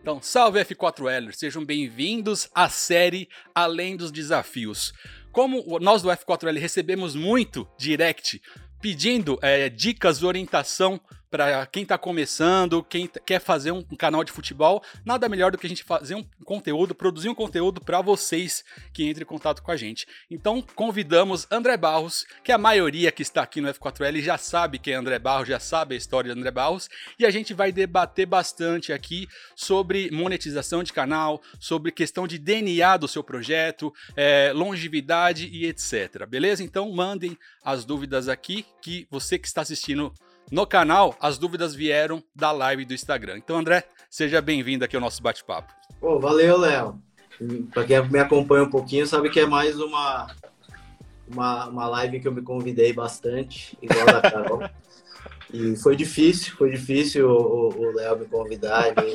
[0.00, 4.92] Então, salve F4L, sejam bem-vindos à série Além dos Desafios.
[5.32, 8.40] Como nós do F4L recebemos muito direct
[8.80, 14.82] pedindo é, dicas, orientação para quem está começando, quem quer fazer um canal de futebol,
[15.04, 19.04] nada melhor do que a gente fazer um conteúdo, produzir um conteúdo para vocês que
[19.08, 20.06] entrem em contato com a gente.
[20.30, 24.94] Então convidamos André Barros, que a maioria que está aqui no F4L já sabe quem
[24.94, 26.88] é André Barros, já sabe a história de André Barros,
[27.18, 32.96] e a gente vai debater bastante aqui sobre monetização de canal, sobre questão de DNA
[32.96, 36.26] do seu projeto, é, longevidade e etc.
[36.26, 36.62] Beleza?
[36.62, 40.12] Então mandem as dúvidas aqui que você que está assistindo
[40.50, 43.38] no canal, as dúvidas vieram da live do Instagram.
[43.38, 45.72] Então, André, seja bem-vindo aqui ao nosso bate-papo.
[46.00, 47.00] Pô, valeu, Léo.
[47.72, 50.28] Para quem me acompanha um pouquinho, sabe que é mais uma,
[51.28, 54.62] uma, uma live que eu me convidei bastante, igual da Carol.
[55.52, 58.88] e foi difícil, foi difícil o Léo me convidar.
[58.88, 59.14] Ele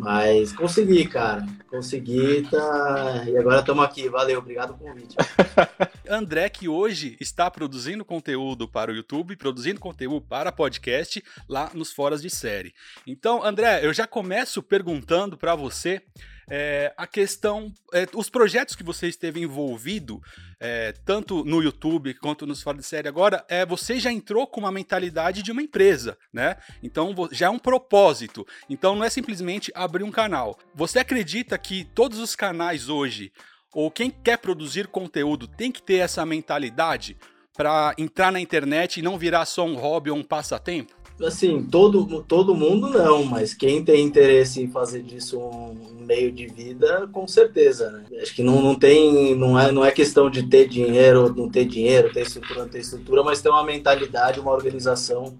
[0.00, 1.46] mas consegui, cara.
[1.68, 3.24] Consegui, tá...
[3.26, 4.08] E agora estamos aqui.
[4.08, 5.14] Valeu, obrigado pelo convite.
[6.08, 11.92] André, que hoje está produzindo conteúdo para o YouTube, produzindo conteúdo para podcast lá nos
[11.92, 12.74] foras de série.
[13.06, 16.02] Então, André, eu já começo perguntando para você
[16.50, 20.20] é, a questão, é, os projetos que você esteve envolvido,
[20.58, 24.60] é, tanto no YouTube quanto nos fora de série agora, é, você já entrou com
[24.60, 26.56] uma mentalidade de uma empresa, né?
[26.82, 28.44] Então já é um propósito.
[28.68, 30.58] Então não é simplesmente abrir um canal.
[30.74, 33.32] Você acredita que todos os canais hoje,
[33.72, 37.16] ou quem quer produzir conteúdo, tem que ter essa mentalidade
[37.56, 40.99] para entrar na internet e não virar só um hobby ou um passatempo?
[41.24, 46.46] Assim, todo, todo mundo não, mas quem tem interesse em fazer disso um meio de
[46.46, 48.04] vida, com certeza, né?
[48.20, 51.48] Acho que não, não tem, não é, não é questão de ter dinheiro ou não
[51.48, 55.38] ter dinheiro, ter estrutura, não ter estrutura, mas ter uma mentalidade, uma organização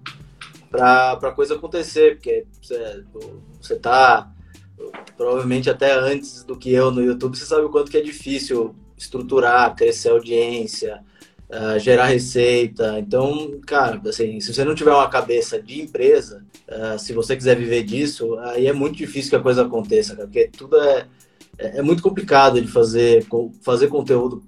[0.69, 3.03] para a coisa acontecer, porque você,
[3.59, 4.31] você tá
[5.17, 8.73] provavelmente até antes do que eu no YouTube, você sabe o quanto que é difícil
[8.97, 11.03] estruturar, crescer audiência,
[11.51, 12.97] uh, gerar receita.
[12.99, 17.57] Então, cara, assim, se você não tiver uma cabeça de empresa, uh, se você quiser
[17.57, 21.07] viver disso, aí é muito difícil que a coisa aconteça, cara, porque tudo é,
[21.57, 23.25] é, é muito complicado de fazer,
[23.61, 24.43] fazer conteúdo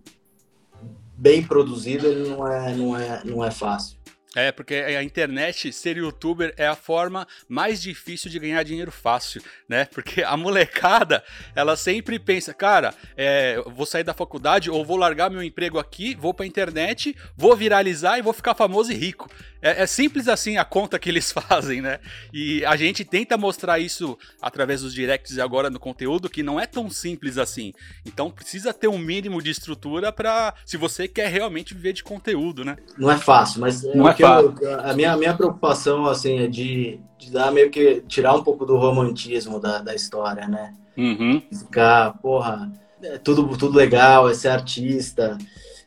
[1.16, 3.98] bem produzido, ele não é, não é, não é fácil.
[4.36, 9.44] É, porque a internet, ser youtuber, é a forma mais difícil de ganhar dinheiro fácil,
[9.70, 9.86] né?
[9.86, 11.24] Porque a molecada,
[11.56, 16.16] ela sempre pensa, cara, é, vou sair da faculdade ou vou largar meu emprego aqui,
[16.16, 19.30] vou pra internet, vou viralizar e vou ficar famoso e rico.
[19.62, 22.00] É, é, simples assim a conta que eles fazem, né?
[22.34, 26.60] E a gente tenta mostrar isso através dos directs e agora no conteúdo, que não
[26.60, 27.72] é tão simples assim.
[28.06, 32.66] Então precisa ter um mínimo de estrutura para se você quer realmente viver de conteúdo,
[32.66, 32.78] né?
[32.98, 34.23] Não é fácil, mas é não é.
[34.24, 38.44] Eu, a, minha, a minha preocupação assim é de, de dar meio que tirar um
[38.44, 40.74] pouco do romantismo da, da história, né?
[40.98, 41.42] Uhum.
[41.52, 45.38] Ficar, porra, é tudo, tudo legal, é ser artista.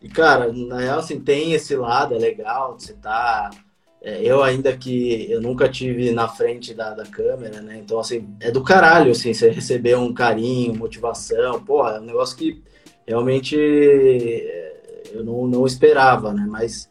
[0.02, 3.50] E, cara, na real, assim, tem esse lado, é legal, você tá
[4.06, 7.78] é, eu ainda que eu nunca tive na frente da, da câmera, né?
[7.78, 12.36] Então, assim, é do caralho, assim, você receber um carinho, motivação, porra, é um negócio
[12.36, 12.62] que
[13.04, 16.46] realmente é, eu não, não esperava, né?
[16.48, 16.88] Mas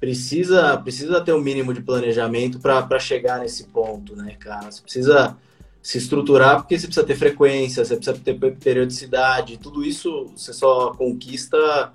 [0.00, 4.70] precisa, precisa ter um mínimo de planejamento para chegar nesse ponto, né, cara?
[4.70, 5.36] Você precisa
[5.82, 10.92] se estruturar porque você precisa ter frequência, você precisa ter periodicidade, tudo isso você só
[10.92, 11.92] conquista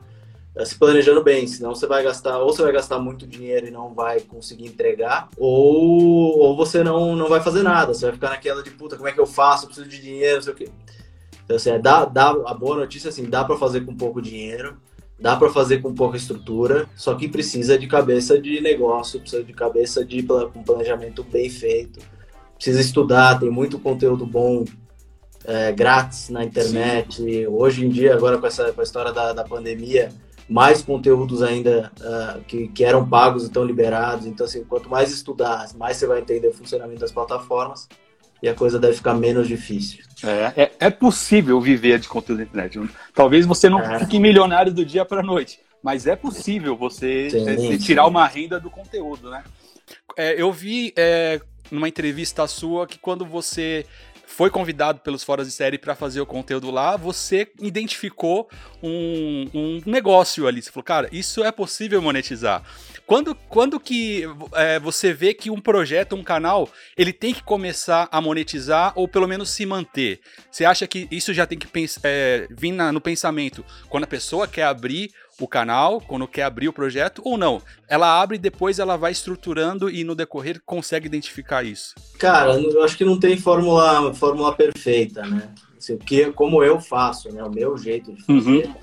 [0.55, 3.71] é, se planejando bem, senão você vai gastar, ou você vai gastar muito dinheiro e
[3.71, 8.29] não vai conseguir entregar, ou, ou você não, não vai fazer nada, você vai ficar
[8.29, 9.63] naquela de puta, como é que eu faço?
[9.63, 10.69] Eu preciso de dinheiro, não sei o quê.
[11.43, 14.77] Então, assim, é, dá, dá, a boa notícia assim, dá para fazer com pouco dinheiro,
[15.19, 19.53] dá para fazer com pouca estrutura, só que precisa de cabeça de negócio, precisa de
[19.53, 20.25] cabeça de
[20.55, 21.99] um planejamento bem feito,
[22.55, 24.65] precisa estudar, tem muito conteúdo bom
[25.45, 27.17] é, grátis na internet.
[27.17, 27.47] Sim.
[27.47, 30.09] Hoje em dia, agora com essa com a história da, da pandemia,
[30.49, 34.25] mais conteúdos ainda uh, que, que eram pagos e estão liberados.
[34.25, 37.87] Então, assim, quanto mais estudar, mais você vai entender o funcionamento das plataformas
[38.43, 40.03] e a coisa deve ficar menos difícil.
[40.21, 42.79] É, é, é possível viver de conteúdo na internet.
[43.15, 43.99] Talvez você não é.
[43.99, 47.77] fique milionário do dia para a noite, mas é possível você sim, é, sim.
[47.77, 49.45] tirar uma renda do conteúdo, né?
[50.17, 51.39] É, eu vi é,
[51.71, 53.85] numa entrevista sua que quando você
[54.25, 58.49] foi convidado pelos foras de série para fazer o conteúdo lá, você identificou
[58.81, 60.61] um, um negócio ali.
[60.61, 62.61] Você falou, cara, isso é possível monetizar.
[63.13, 64.23] Quando, quando que
[64.53, 66.67] é, você vê que um projeto, um canal,
[66.97, 70.19] ele tem que começar a monetizar ou pelo menos se manter?
[70.49, 71.67] Você acha que isso já tem que
[72.03, 76.67] é, vir na, no pensamento quando a pessoa quer abrir o canal, quando quer abrir
[76.67, 77.61] o projeto, ou não?
[77.87, 81.93] Ela abre e depois ela vai estruturando e no decorrer consegue identificar isso?
[82.17, 85.53] Cara, eu acho que não tem fórmula, fórmula perfeita, né?
[85.77, 87.43] Assim, que, como eu faço, né?
[87.43, 88.75] O meu jeito de fazer uhum.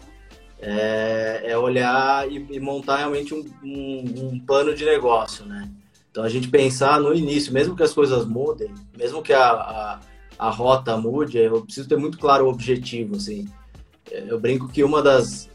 [0.60, 5.68] É, é, olhar e, e, montar realmente um, um, um plano de negócio, né?
[6.10, 10.00] Então a gente pensar no início, mesmo que as coisas mudem, mesmo que a, a,
[10.38, 13.48] a rota mude, eu preciso ter muito claro o objetivo, assim.
[14.10, 15.48] Eu brinco que uma das,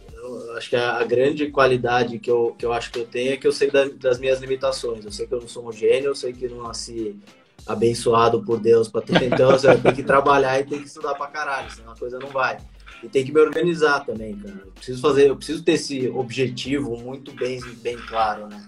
[0.57, 3.37] acho que a, a, grande qualidade que eu, que eu acho que eu tenho é
[3.37, 5.03] que eu sei da, das minhas limitações.
[5.03, 7.19] Eu sei que eu não sou um gênio, eu sei que não nasci
[7.67, 9.23] abençoado por Deus para ter.
[9.23, 12.29] Então, eu tenho que trabalhar e tenho que estudar para caralho, senão a coisa não
[12.29, 12.57] vai.
[13.05, 14.63] E tem que me organizar também, cara.
[14.65, 18.65] Eu preciso fazer, eu preciso ter esse objetivo muito bem, bem claro, né?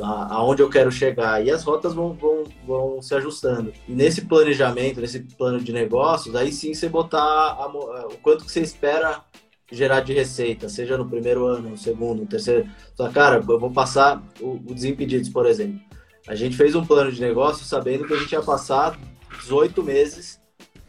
[0.00, 1.44] aonde eu quero chegar.
[1.44, 3.72] E as rotas vão, vão, vão se ajustando.
[3.88, 8.52] E nesse planejamento, nesse plano de negócios, aí sim você botar a, o quanto que
[8.52, 9.24] você espera
[9.70, 12.68] gerar de receita, seja no primeiro ano, no segundo, no terceiro.
[12.94, 15.80] Só, cara, eu vou passar o, o Desimpedidos, por exemplo.
[16.26, 18.98] A gente fez um plano de negócio sabendo que a gente ia passar
[19.40, 20.40] 18 meses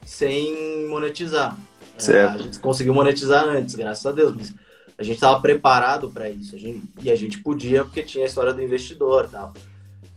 [0.05, 1.57] sem monetizar.
[1.99, 2.39] Certo.
[2.39, 4.53] A gente conseguiu monetizar antes, graças a Deus, mas
[4.97, 6.55] a gente estava preparado para isso.
[6.55, 9.53] A gente, e a gente podia porque tinha a história do investidor tal.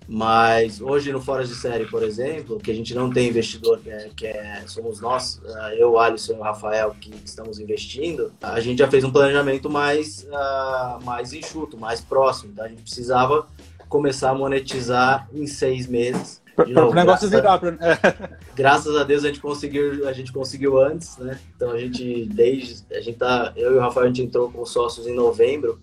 [0.09, 3.89] Mas hoje no Fora de Série, por exemplo, que a gente não tem investidor, que,
[3.89, 8.61] é, que é, somos nós, eh, eu, Alisson e o Rafael, que estamos investindo, a
[8.61, 12.51] gente já fez um planejamento mais, uh, mais enxuto, mais próximo.
[12.53, 13.47] Então a gente precisava
[13.89, 16.42] começar a monetizar em seis meses.
[16.55, 17.59] Para o negócio virar.
[17.59, 17.77] Pra...
[18.55, 21.39] graças a Deus a gente conseguiu, a gente conseguiu antes, né?
[21.57, 22.85] Então a gente, desde.
[22.95, 23.53] A gente tá.
[23.57, 25.79] Eu e o Rafael a gente entrou com sócios em novembro.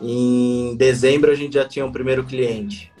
[0.00, 2.92] Em dezembro a gente já tinha um primeiro cliente.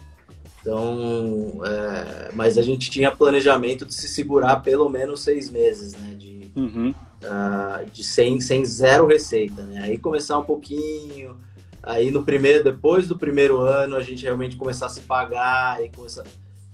[0.64, 6.14] Então, é, mas a gente tinha planejamento de se segurar pelo menos seis meses, né?
[6.16, 6.94] De, uhum.
[7.22, 9.82] uh, de sem, sem zero receita, né?
[9.82, 11.36] Aí começar um pouquinho,
[11.82, 15.90] aí no primeiro, depois do primeiro ano, a gente realmente começar a se pagar e
[15.90, 16.24] começar,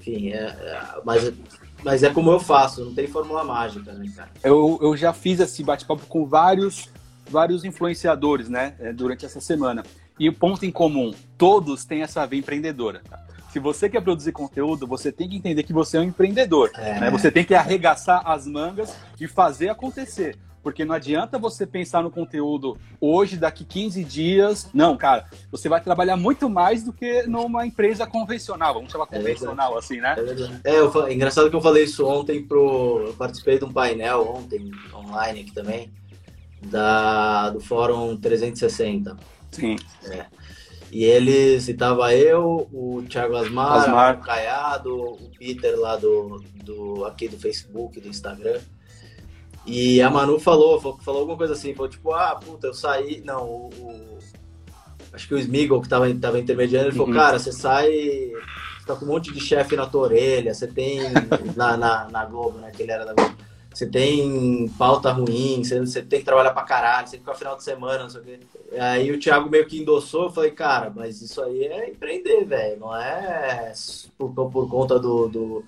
[0.01, 1.33] enfim, é, é, mas,
[1.85, 4.31] mas é como eu faço, não tem fórmula mágica, né, cara?
[4.43, 6.89] Eu, eu já fiz esse bate-papo com vários,
[7.29, 9.85] vários influenciadores, né, é, durante essa semana.
[10.19, 13.03] E o ponto em comum, todos têm essa veia empreendedora.
[13.09, 13.21] Tá?
[13.51, 16.71] se você quer produzir conteúdo, você tem que entender que você é um empreendedor.
[16.77, 17.01] É.
[17.01, 17.11] Né?
[17.11, 20.39] Você tem que arregaçar as mangas e fazer acontecer.
[20.63, 24.69] Porque não adianta você pensar no conteúdo hoje, daqui 15 dias.
[24.75, 28.75] Não, cara, você vai trabalhar muito mais do que numa empresa convencional.
[28.75, 30.17] Vamos chamar é convencional, é assim, né?
[30.65, 33.05] É, é eu, é engraçado que eu falei isso ontem pro.
[33.07, 35.91] Eu participei de um painel ontem, online aqui também,
[36.63, 39.17] da, do Fórum 360.
[39.51, 39.77] Sim.
[40.05, 40.27] É.
[40.93, 47.05] E eles, estava eu, o Thiago Asmar, Asmar, o Caiado, o Peter lá do, do
[47.05, 48.61] aqui do Facebook, do Instagram.
[49.67, 53.23] E a Manu falou, falou, falou alguma coisa assim, falou tipo, ah, puta, eu saí.
[53.25, 54.19] Não, o, o
[55.13, 57.07] acho que o Smigol que tava, tava intermediando, ele uhum.
[57.07, 60.67] falou, cara, você sai, você tá com um monte de chefe na tua orelha, você
[60.67, 61.01] tem
[61.57, 62.71] na, na, na Globo, né?
[62.75, 63.37] Que ele era da Globo
[63.73, 67.63] você tem pauta ruim, você, você, tem que trabalhar pra caralho, você fica final de
[67.63, 68.41] semana, não sei o quê.
[68.79, 72.81] Aí o Thiago meio que endossou, eu falei, cara, mas isso aí é empreender, velho,
[72.81, 73.73] não é
[74.19, 75.65] por, por conta do, do,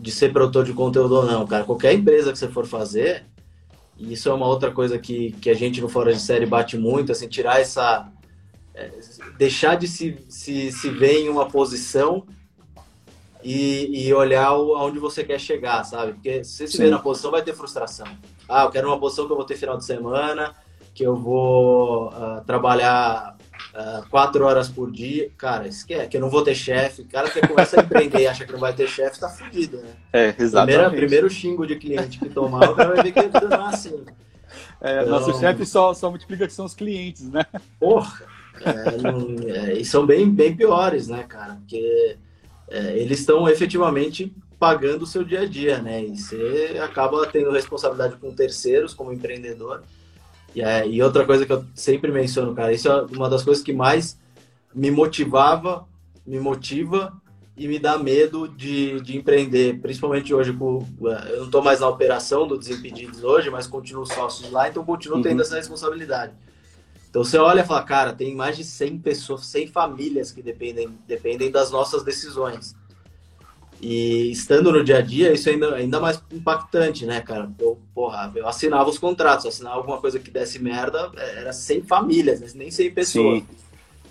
[0.00, 1.64] de ser produtor de conteúdo ou não, cara.
[1.64, 3.26] Qualquer empresa que você for fazer,
[3.98, 6.78] e isso é uma outra coisa que, que a gente no Fora de Série bate
[6.78, 8.10] muito, assim, tirar essa...
[8.74, 8.90] É,
[9.36, 12.24] deixar de se, se, se ver em uma posição
[13.42, 16.12] e, e olhar aonde você quer chegar, sabe?
[16.12, 18.06] Porque se você se vê na posição, vai ter frustração.
[18.48, 20.54] Ah, eu quero uma posição que eu vou ter final de semana,
[20.94, 23.36] que eu vou uh, trabalhar
[23.74, 25.30] uh, quatro horas por dia.
[25.36, 27.02] Cara, esquece, que eu não vou ter chefe.
[27.02, 29.78] O cara que começa a empreender e acha que não vai ter chefe, tá fudido,
[29.78, 29.90] né?
[30.12, 30.76] É, exatamente.
[30.76, 33.74] Primeiro, primeiro xingo de cliente que tomar, o cara vai ver que ele não é
[33.74, 34.04] assim.
[34.80, 37.44] É, então, nosso chefe só, só multiplica que são os clientes, né?
[37.78, 38.22] Porra!
[38.62, 41.54] É, não, é, e são bem, bem piores, né, cara?
[41.54, 42.16] Porque
[42.68, 46.04] é, eles estão efetivamente pagando o seu dia a dia, né?
[46.04, 49.82] E você acaba tendo responsabilidade com terceiros como empreendedor.
[50.54, 53.62] E, é, e outra coisa que eu sempre menciono, cara, isso é uma das coisas
[53.62, 54.18] que mais
[54.74, 55.86] me motivava,
[56.26, 57.12] me motiva
[57.56, 61.88] e me dá medo de, de empreender, principalmente hoje com eu não estou mais na
[61.88, 65.22] operação do Desimpedidos hoje, mas continuo sócio lá, então continuo uhum.
[65.22, 66.32] tendo essa responsabilidade.
[67.10, 70.96] Então você olha e fala, cara, tem mais de 100 pessoas, 100 famílias que dependem,
[71.06, 72.74] dependem das nossas decisões.
[73.80, 77.50] E estando no dia a dia, isso é ainda, ainda mais impactante, né, cara?
[77.58, 82.40] Eu, porra, eu assinava os contratos, assinava alguma coisa que desse merda, era 100 famílias,
[82.40, 82.48] né?
[82.54, 83.38] nem 100 pessoas.
[83.38, 83.46] Sim.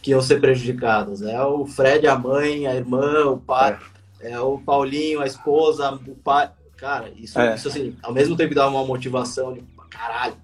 [0.02, 1.22] que iam ser prejudicadas.
[1.22, 3.78] É o Fred, a mãe, a irmã, o pai,
[4.20, 6.50] é, é o Paulinho, a esposa, o pai.
[6.76, 7.54] Cara, isso, é.
[7.56, 10.36] isso assim, ao mesmo tempo dava uma motivação de caralho,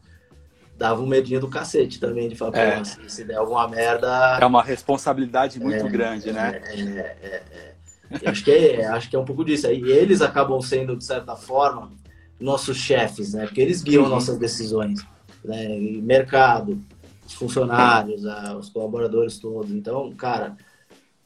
[0.77, 2.75] dava um medinho do cacete também de falar, é.
[2.75, 4.37] assim, se der alguma merda.
[4.39, 6.61] É uma responsabilidade muito é, grande, né?
[6.65, 7.74] É, é,
[8.11, 8.29] é, é.
[8.29, 9.67] acho, que é, acho que é um pouco disso.
[9.67, 11.91] E eles acabam sendo, de certa forma,
[12.39, 13.45] nossos chefes, né?
[13.45, 14.09] Porque eles guiam uhum.
[14.09, 15.05] nossas decisões.
[15.43, 15.77] Né?
[16.01, 16.81] mercado,
[17.25, 18.23] os funcionários,
[18.57, 19.71] os colaboradores todos.
[19.71, 20.57] Então, cara,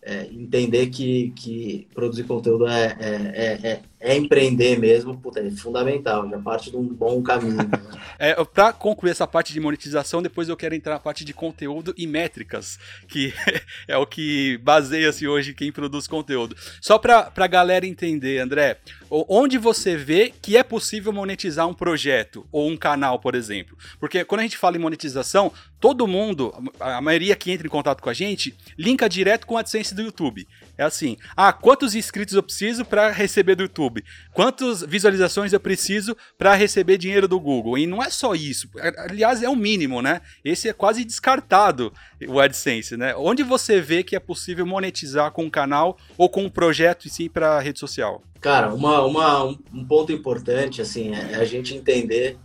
[0.02, 6.30] é, entender que, que produzir conteúdo é, é, é, é, empreender mesmo, puta, é fundamental,
[6.30, 7.58] já parte de um bom caminho.
[7.58, 7.70] Né?
[8.18, 11.94] é, para concluir essa parte de monetização, depois eu quero entrar na parte de conteúdo
[11.98, 12.80] e métricas,
[13.10, 13.34] que
[13.88, 16.56] é o que baseia-se hoje quem produz conteúdo.
[16.80, 18.78] Só para a galera entender, André,
[19.10, 23.78] onde você vê que é possível monetizar um projeto ou um canal, por exemplo?
[24.00, 28.02] Porque quando a gente fala em monetização, todo mundo, a maioria que entra em contato
[28.02, 30.48] com a gente, linka direto com a AdSense do YouTube.
[30.80, 34.02] É assim: ah, quantos inscritos eu preciso para receber do YouTube?
[34.34, 37.78] Quantas visualizações eu preciso para receber dinheiro do Google?
[37.78, 38.70] E não é só isso.
[38.98, 40.22] Aliás, é o mínimo, né?
[40.42, 41.92] Esse é quase descartado,
[42.26, 43.14] o AdSense, né?
[43.18, 47.10] Onde você vê que é possível monetizar com um canal ou com um projeto em
[47.10, 48.24] si para rede social?
[48.40, 52.38] Cara, uma, uma, um ponto importante assim é a gente entender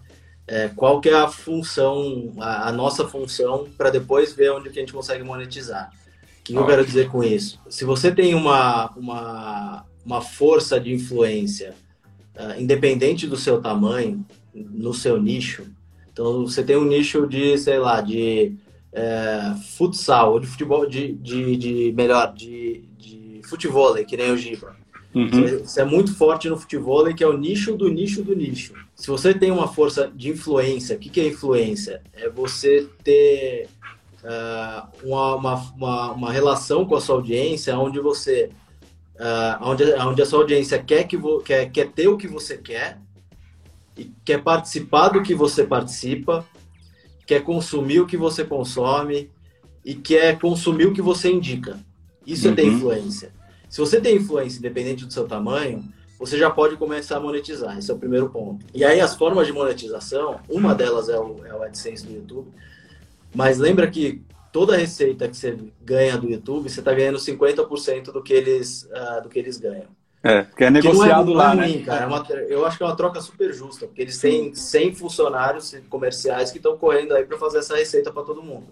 [0.44, 4.78] é, qual que é a função, a, a nossa função, para depois ver onde que
[4.80, 5.92] a gente consegue monetizar.
[6.44, 7.58] O que eu quero dizer com isso?
[7.70, 11.74] Se você tem uma, uma, uma força de influência,
[12.36, 14.24] uh, independente do seu tamanho,
[14.54, 15.64] no seu nicho,
[16.12, 18.54] então você tem um nicho de, sei lá, de
[18.92, 24.36] é, futsal, ou de futebol, de, de, de melhor, de, de futebol, que nem o
[24.36, 24.76] Giba.
[25.12, 25.58] Uhum.
[25.58, 28.74] Você é muito forte no futebol, que é o nicho do nicho do nicho.
[28.94, 32.00] Se você tem uma força de influência, o que, que é influência?
[32.12, 33.68] É você ter
[34.24, 38.50] uh, uma, uma, uma, relação com a sua audiência onde você
[39.16, 42.56] uh, onde, onde a sua audiência quer, que vo, quer, quer ter o que você
[42.56, 42.98] quer
[43.96, 46.44] e quer participar do que você participa,
[47.26, 49.30] quer consumir o que você consome
[49.84, 51.78] e quer consumir o que você indica.
[52.26, 52.52] Isso uhum.
[52.52, 52.72] é ter uhum.
[52.76, 53.32] influência.
[53.68, 55.84] Se você tem influência independente do seu tamanho,
[56.18, 57.76] você já pode começar a monetizar.
[57.76, 58.64] Esse é o primeiro ponto.
[58.72, 62.48] E aí as formas de monetização, uma delas é o, é o AdSense do YouTube,
[63.34, 64.22] mas lembra que
[64.54, 69.20] toda receita que você ganha do YouTube, você está ganhando 50% do que eles, uh,
[69.20, 69.88] do que eles ganham.
[70.22, 71.84] É, porque é negociado que não é, lá, é ruim, né?
[71.84, 74.94] Cara, é uma, eu acho que é uma troca super justa, porque eles têm 100
[74.94, 78.68] funcionários comerciais que estão correndo aí para fazer essa receita para todo mundo.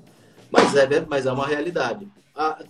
[0.50, 2.06] Mas é, mas é uma realidade.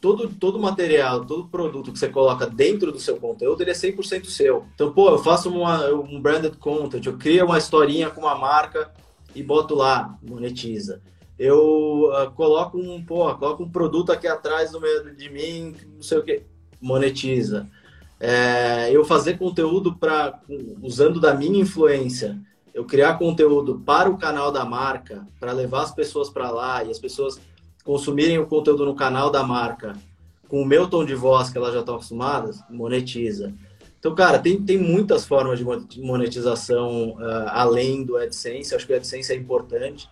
[0.01, 4.25] todo, todo material, todo produto que você coloca dentro do seu conteúdo, ele é 100%
[4.25, 4.65] seu.
[4.75, 8.91] Então, pô, eu faço uma, um branded content, eu crio uma historinha com uma marca
[9.35, 11.01] e boto lá, monetiza
[11.39, 16.03] eu uh, coloco um, pô, coloco um produto aqui atrás no meio de mim, não
[16.03, 16.43] sei o que,
[16.81, 17.69] monetiza.
[18.21, 20.41] É, eu fazer conteúdo para
[20.81, 22.39] usando da minha influência,
[22.73, 26.91] eu criar conteúdo para o canal da marca, para levar as pessoas para lá e
[26.91, 27.41] as pessoas
[27.85, 29.97] consumirem o conteúdo no canal da marca
[30.49, 33.55] com o meu tom de voz que elas já estão acostumadas, monetiza.
[33.99, 38.75] Então, cara, tem, tem muitas formas de monetização uh, além do AdSense.
[38.75, 40.11] Acho que o AdSense é importante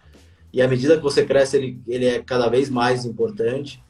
[0.52, 3.82] e à medida que você cresce, ele, ele é cada vez mais importante.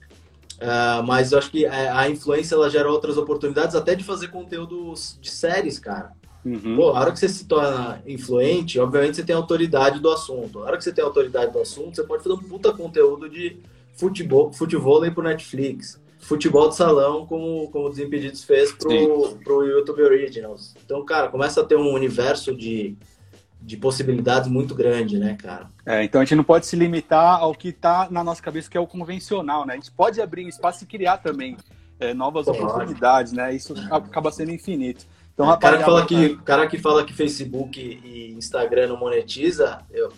[0.56, 4.92] Uh, mas eu acho que a, influência ela gera outras oportunidades até de fazer conteúdo
[5.18, 6.12] de séries, cara.
[6.44, 6.76] Uhum.
[6.76, 10.58] Pô, a hora que você se torna influente, obviamente você tem autoridade do assunto.
[10.58, 13.58] A hora que você tem autoridade do assunto, você pode fazer um puta conteúdo de
[13.94, 15.98] futebol, futebol aí pro Netflix.
[16.18, 20.74] Futebol de salão, como, como o Desimpedidos fez pro, pro YouTube Originals.
[20.84, 22.94] Então, cara, começa a ter um universo de,
[23.62, 25.68] de possibilidades muito grande, né, cara?
[25.84, 28.76] É, então a gente não pode se limitar ao que está na nossa cabeça, que
[28.76, 29.74] é o convencional, né?
[29.74, 31.56] A gente pode abrir um espaço e criar também
[32.00, 32.58] é, novas Pode.
[32.58, 33.54] oportunidades, né?
[33.54, 35.06] Isso acaba sendo infinito.
[35.34, 38.96] Então, é, o cara que fala que, cara que fala que Facebook e Instagram não
[38.96, 40.12] monetiza, eu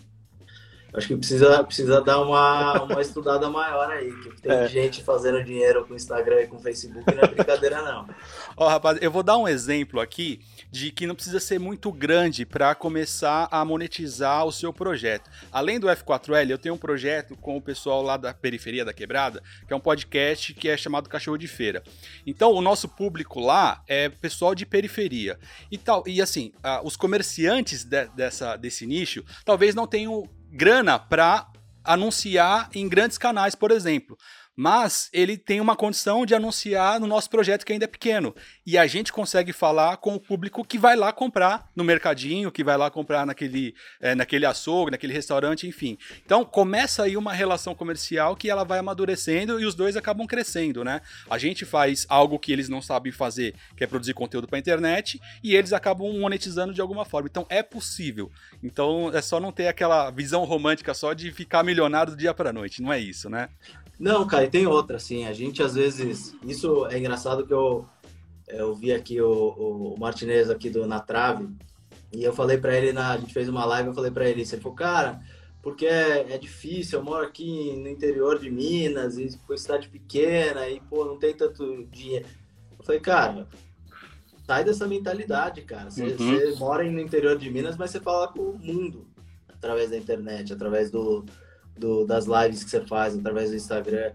[0.94, 4.68] acho que precisa, precisa dar uma, uma estudada maior aí, que tem é.
[4.68, 8.06] gente fazendo dinheiro com Instagram e com Facebook, não é brincadeira não.
[8.56, 10.40] Ó, rapaz, eu vou dar um exemplo aqui
[10.72, 15.30] de que não precisa ser muito grande para começar a monetizar o seu projeto.
[15.52, 19.42] Além do F4L, eu tenho um projeto com o pessoal lá da periferia da Quebrada,
[19.68, 21.82] que é um podcast que é chamado Cachorro de Feira.
[22.26, 25.38] Então, o nosso público lá é pessoal de periferia.
[25.70, 26.52] E tal, e assim,
[26.82, 31.48] os comerciantes de, dessa, desse nicho talvez não tenham grana para
[31.84, 34.16] anunciar em grandes canais, por exemplo.
[34.56, 38.34] Mas ele tem uma condição de anunciar no nosso projeto que ainda é pequeno.
[38.66, 42.62] E a gente consegue falar com o público que vai lá comprar no mercadinho, que
[42.62, 45.96] vai lá comprar naquele, é, naquele açougue, naquele restaurante, enfim.
[46.24, 50.84] Então começa aí uma relação comercial que ela vai amadurecendo e os dois acabam crescendo,
[50.84, 51.00] né?
[51.30, 55.20] A gente faz algo que eles não sabem fazer, que é produzir conteúdo para internet,
[55.42, 57.28] e eles acabam monetizando de alguma forma.
[57.30, 58.30] Então é possível.
[58.62, 62.52] Então é só não ter aquela visão romântica só de ficar milionário do dia para
[62.52, 63.48] noite, não é isso, né?
[64.02, 67.86] Não, cara, e tem outra, assim, a gente às vezes, isso é engraçado que eu,
[68.48, 71.48] eu vi aqui o, o Martinez aqui do Na Trave,
[72.12, 74.40] e eu falei para ele, na, a gente fez uma live, eu falei para ele,
[74.40, 75.20] ele falou, cara,
[75.62, 80.68] porque é, é, difícil, eu moro aqui no interior de Minas, e foi cidade pequena,
[80.68, 82.26] e pô, não tem tanto dinheiro.
[82.76, 83.46] Eu falei, cara,
[84.44, 85.92] sai dessa mentalidade, cara.
[85.92, 86.16] Você, uhum.
[86.16, 89.06] você mora no interior de Minas, mas você fala com o mundo
[89.48, 91.24] através da internet, através do,
[91.76, 94.12] do, das lives que você faz através do Instagram.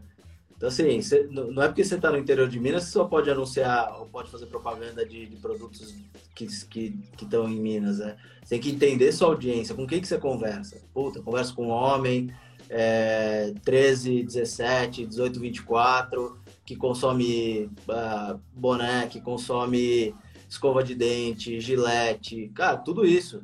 [0.56, 1.00] Então, assim,
[1.30, 4.32] não é porque você está no interior de Minas que só pode anunciar ou pode
[4.32, 5.94] fazer propaganda de, de produtos
[6.34, 8.18] que estão que, que em Minas, né?
[8.42, 10.82] Você tem que entender sua audiência, com quem que você conversa.
[10.94, 12.34] Puta, conversa com um homem,
[12.70, 20.16] é, 13, 17, 18, 24, que consome uh, boné, que consome
[20.50, 23.44] escova de dente, gilete, cara, tudo isso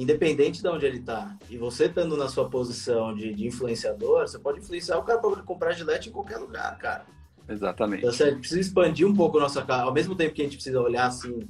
[0.00, 1.36] independente de onde ele está.
[1.50, 5.42] E você estando na sua posição de, de, influenciador, você pode influenciar o cara para
[5.42, 7.04] comprar gilete em qualquer lugar, cara.
[7.48, 8.06] Exatamente.
[8.06, 9.82] Então, a gente precisa expandir um pouco a nossa cara.
[9.82, 11.48] Ao mesmo tempo que a gente precisa olhar assim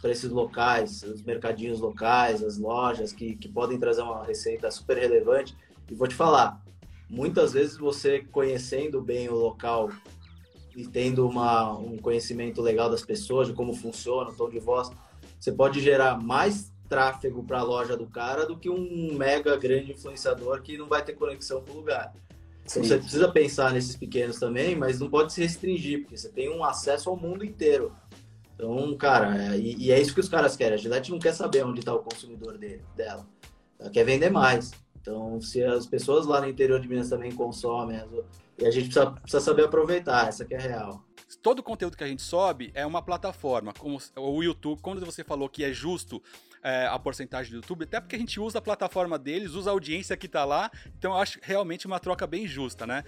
[0.00, 4.96] para esses locais, os mercadinhos locais, as lojas que, que podem trazer uma receita super
[4.96, 5.56] relevante.
[5.90, 6.62] E vou te falar,
[7.10, 9.90] muitas vezes você conhecendo bem o local
[10.76, 14.88] e tendo uma, um conhecimento legal das pessoas, de como funciona, o tom de voz,
[15.40, 19.92] você pode gerar mais tráfego para a loja do cara do que um mega grande
[19.92, 22.12] influenciador que não vai ter conexão com o lugar.
[22.64, 26.50] Então, você precisa pensar nesses pequenos também, mas não pode se restringir, porque você tem
[26.50, 27.94] um acesso ao mundo inteiro.
[28.54, 30.74] Então, cara, é, e, e, é isso que os caras querem.
[30.74, 33.26] A Gillette não quer saber onde está o consumidor dele, dela.
[33.78, 34.72] Ela quer vender mais.
[35.00, 38.02] Então, se as pessoas lá no interior de Minas também consomem,
[38.58, 41.02] e a gente precisa, precisa saber aproveitar, essa que é real
[41.42, 45.22] todo o conteúdo que a gente sobe é uma plataforma, como o YouTube, quando você
[45.22, 46.22] falou que é justo
[46.62, 49.72] é, a porcentagem do YouTube, até porque a gente usa a plataforma deles, usa a
[49.72, 53.04] audiência que tá lá, então eu acho realmente uma troca bem justa, né?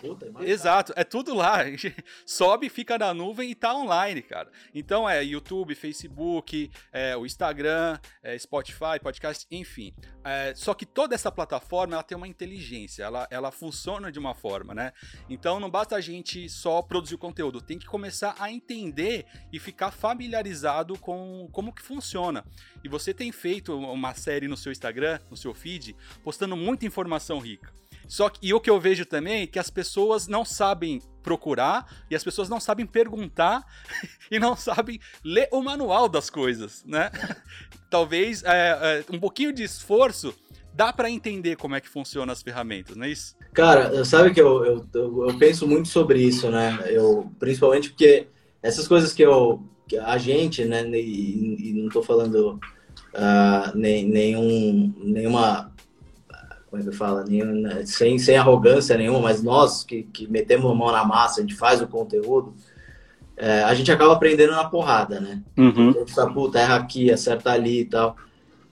[0.00, 1.58] Puta, é Exato, é tudo lá,
[2.26, 4.50] sobe, fica na nuvem e tá online, cara.
[4.74, 9.94] Então é YouTube, Facebook, é, o Instagram, é, Spotify, podcast, enfim.
[10.24, 14.34] É, só que toda essa plataforma ela tem uma inteligência, ela, ela funciona de uma
[14.34, 14.92] forma, né?
[15.28, 19.58] Então não basta a gente só produzir o conteúdo, tem que começar a entender e
[19.58, 22.44] ficar familiarizado com como que funciona.
[22.82, 27.38] E você tem feito uma série no seu Instagram, no seu feed, postando muita informação
[27.38, 27.72] rica.
[28.08, 31.86] Só que, e o que eu vejo também é que as pessoas não sabem procurar
[32.10, 33.64] e as pessoas não sabem perguntar
[34.30, 37.10] e não sabem ler o manual das coisas, né?
[37.88, 40.34] Talvez é, é, um pouquinho de esforço
[40.74, 43.36] dá para entender como é que funcionam as ferramentas, não é isso?
[43.52, 44.86] Cara, sabe que eu, eu,
[45.28, 46.78] eu, penso muito sobre isso, né?
[46.86, 48.28] Eu, principalmente porque
[48.62, 49.62] essas coisas que eu,
[49.98, 52.60] a gente, né, e, e não estou falando
[53.14, 55.72] uh, nem, nenhum, nenhuma,
[56.68, 60.70] como é que fala, nenhum, né, sem, sem arrogância nenhuma, mas nós que, que metemos
[60.70, 62.54] a mão na massa, a gente faz o conteúdo,
[63.36, 65.40] é, a gente acaba aprendendo na porrada, né?
[65.56, 65.88] Uhum.
[65.88, 68.14] A gente fala, puta, erra aqui, acerta ali e tal.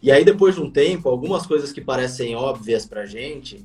[0.03, 3.65] E aí, depois de um tempo, algumas coisas que parecem óbvias pra gente,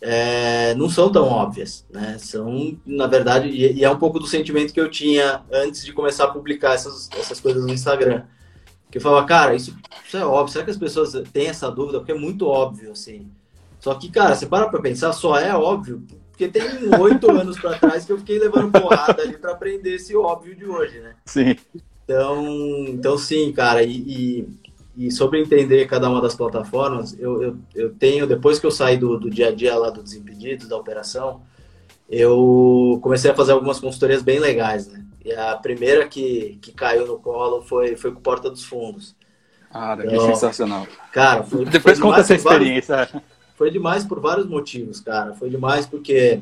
[0.00, 2.16] é, não são tão óbvias, né?
[2.18, 5.92] São, na verdade, e, e, é um pouco do sentimento que eu tinha antes de
[5.92, 8.24] começar a publicar essas, essas coisas no Instagram.
[8.90, 11.98] Que eu falava, cara, isso, isso é óbvio, será que as pessoas têm essa dúvida?
[11.98, 13.30] Porque é muito óbvio, assim.
[13.80, 16.62] Só que, cara, você para pra pensar, só é óbvio, porque tem
[17.00, 20.64] oito anos para trás que eu fiquei levando porrada ali para aprender esse óbvio de
[20.64, 21.14] hoje, né?
[21.26, 21.56] Sim.
[22.04, 22.46] Então,
[22.88, 24.48] então sim, cara, e, e
[24.98, 28.96] e sobre entender cada uma das plataformas, eu, eu, eu tenho, depois que eu saí
[28.96, 31.40] do, do dia a dia lá do Desimpedidos, da operação,
[32.10, 35.04] eu comecei a fazer algumas consultorias bem legais, né?
[35.24, 39.14] E a primeira que, que caiu no colo foi, foi com Porta dos Fundos.
[39.70, 40.84] Ah, que então, sensacional.
[41.12, 42.96] Cara, foi, Depois foi conta essa experiência.
[42.96, 43.22] Vários,
[43.54, 45.32] foi demais por vários motivos, cara.
[45.32, 46.40] Foi demais porque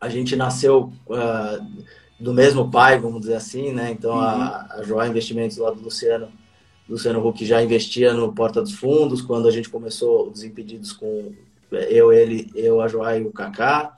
[0.00, 1.84] a gente nasceu uh,
[2.18, 3.92] do mesmo pai, vamos dizer assim, né?
[3.92, 4.20] Então uhum.
[4.20, 6.41] a, a Joia Investimentos lá do Luciano
[6.88, 11.32] Luciano Huck já investia no Porta dos Fundos, quando a gente começou os impedidos com
[11.70, 13.96] eu, ele, eu, a Joá e o Kaká.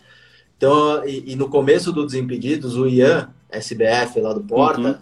[0.57, 4.99] Então, e, e, no começo do Desimpedidos, o Ian, SBF lá do Porta, uhum.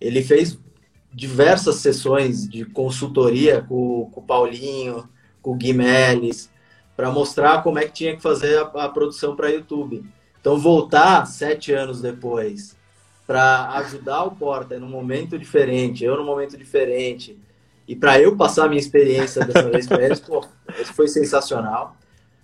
[0.00, 0.58] ele fez
[1.12, 5.08] diversas sessões de consultoria com, com o Paulinho,
[5.40, 6.50] com o Gui Melis,
[6.96, 10.04] para mostrar como é que tinha que fazer a, a produção para YouTube.
[10.40, 12.76] Então, voltar sete anos depois
[13.26, 17.38] para ajudar o Porta num momento diferente, eu num momento diferente,
[17.86, 20.44] e para eu passar a minha experiência dessa vez para eles, pô,
[20.80, 21.96] isso foi sensacional.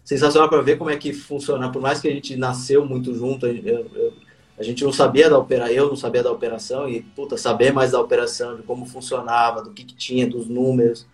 [0.04, 1.70] Sensacional para ver como é que funciona.
[1.70, 4.12] Por mais que a gente nasceu muito junto, eu, eu,
[4.58, 7.92] a gente não sabia da operação, eu não sabia da operação, e puta, saber mais
[7.92, 11.06] da operação, de como funcionava, do que, que tinha, dos números,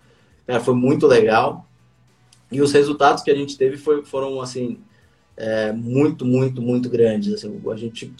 [0.47, 1.67] cara, foi muito legal.
[2.51, 4.79] E os resultados que a gente teve foi, foram, assim,
[5.37, 7.35] é, muito, muito, muito grandes.
[7.35, 8.13] Assim, a gente,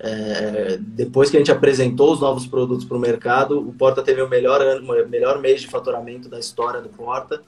[0.00, 4.22] é, depois que a gente apresentou os novos produtos para o mercado, o Porta teve
[4.22, 7.42] o melhor, ano, melhor mês de faturamento da história do Porta.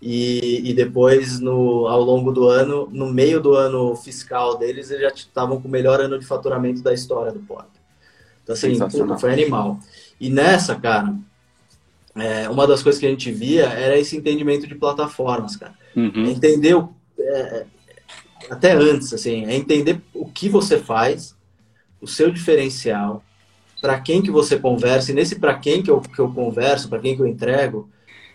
[0.00, 5.02] E, e depois, no, ao longo do ano, no meio do ano fiscal deles, eles
[5.02, 7.70] já estavam com o melhor ano de faturamento da história do Porta.
[8.42, 9.78] Então, assim, puta, foi animal.
[10.20, 11.14] E nessa, cara,
[12.16, 15.74] é, uma das coisas que a gente via era esse entendimento de plataformas, cara.
[15.94, 16.26] Uhum.
[16.26, 17.66] Entender o, é,
[18.50, 21.36] até antes, assim, é entender o que você faz,
[22.02, 23.24] o seu diferencial,
[23.80, 26.98] para quem que você conversa, e nesse para quem que eu, que eu converso, para
[26.98, 27.88] quem que eu entrego,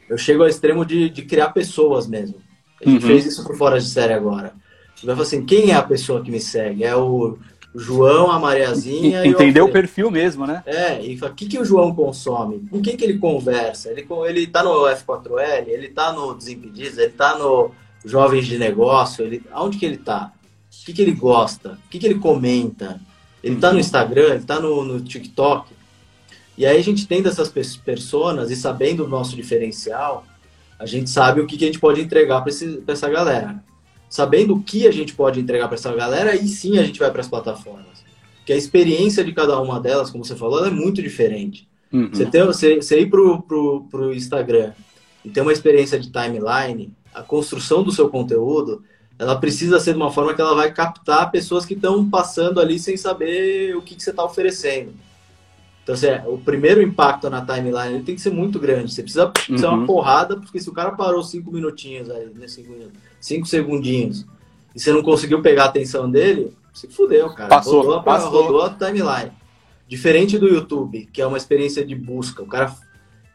[0.09, 2.35] eu chego ao extremo de, de criar pessoas mesmo.
[2.81, 3.09] A gente uhum.
[3.09, 4.53] fez isso por fora de série agora.
[4.95, 6.83] Você vai falar assim, quem é a pessoa que me segue?
[6.83, 7.37] É o
[7.75, 9.25] João, a Mariazinha.
[9.25, 10.63] Entender o perfil mesmo, né?
[10.65, 12.67] É, e o que, que o João consome?
[12.69, 13.89] Com quem que ele conversa?
[13.89, 17.71] Ele, ele tá no F4L, ele tá no Desimpedidos, ele tá no
[18.03, 20.31] jovens de negócio, ele, aonde que ele está?
[20.81, 21.77] O que, que ele gosta?
[21.85, 22.99] O que, que ele comenta?
[23.47, 25.73] Ele está no Instagram, ele está no, no TikTok.
[26.57, 30.25] E aí a gente tendo essas pessoas e sabendo o nosso diferencial,
[30.77, 32.51] a gente sabe o que, que a gente pode entregar para
[32.93, 33.63] essa galera.
[34.09, 37.09] Sabendo o que a gente pode entregar para essa galera, aí sim a gente vai
[37.09, 38.03] para as plataformas.
[38.37, 41.67] Porque a experiência de cada uma delas, como você falou, é muito diferente.
[41.91, 42.09] Uhum.
[42.11, 44.73] Você, tem, você, você ir pro, pro, pro Instagram
[45.23, 48.83] e ter uma experiência de timeline, a construção do seu conteúdo,
[49.19, 52.77] ela precisa ser de uma forma que ela vai captar pessoas que estão passando ali
[52.77, 54.93] sem saber o que, que você está oferecendo.
[55.81, 58.93] Então, assim, é, o primeiro impacto na timeline tem que ser muito grande.
[58.93, 59.57] Você precisa uhum.
[59.57, 62.73] ser uma porrada, porque se o cara parou cinco minutinhos aí, né, cinco,
[63.19, 64.25] cinco segundinhos,
[64.75, 67.49] e você não conseguiu pegar a atenção dele, se fudeu, cara.
[67.49, 68.43] Passou, rodou, passou.
[68.43, 69.31] rodou a timeline.
[69.87, 72.43] Diferente do YouTube, que é uma experiência de busca.
[72.43, 72.75] O cara,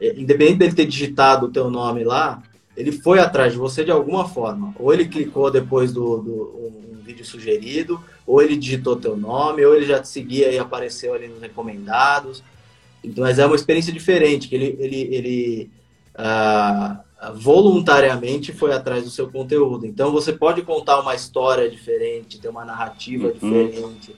[0.01, 2.43] é, independente dele ter digitado o teu nome lá,
[2.77, 4.75] ele foi atrás de você de alguma forma.
[4.79, 9.75] Ou ele clicou depois do, do um vídeo sugerido, ou ele digitou teu nome, ou
[9.75, 12.43] ele já te seguia e apareceu ali nos recomendados.
[13.05, 15.71] Então, mas é uma experiência diferente, que ele, ele, ele
[16.15, 17.03] ah,
[17.35, 19.87] voluntariamente foi atrás do seu conteúdo.
[19.87, 23.33] Então, você pode contar uma história diferente, ter uma narrativa uhum.
[23.33, 24.17] diferente.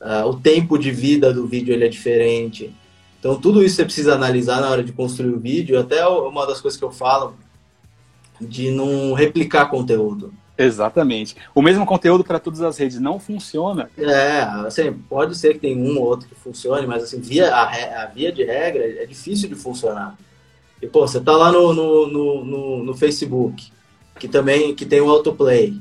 [0.00, 2.74] Ah, o tempo de vida do vídeo ele é diferente.
[3.20, 5.78] Então, tudo isso você precisa analisar na hora de construir o vídeo.
[5.78, 7.36] Até uma das coisas que eu falo
[8.46, 10.32] de não replicar conteúdo.
[10.56, 11.36] Exatamente.
[11.54, 13.90] O mesmo conteúdo para todas as redes não funciona.
[13.96, 18.02] É, assim, pode ser que tem um ou outro que funcione, mas assim, via, a,
[18.02, 20.16] a via de regra é difícil de funcionar.
[20.80, 23.72] E, pô, você tá lá no, no, no, no, no Facebook,
[24.18, 25.74] que também que tem o autoplay.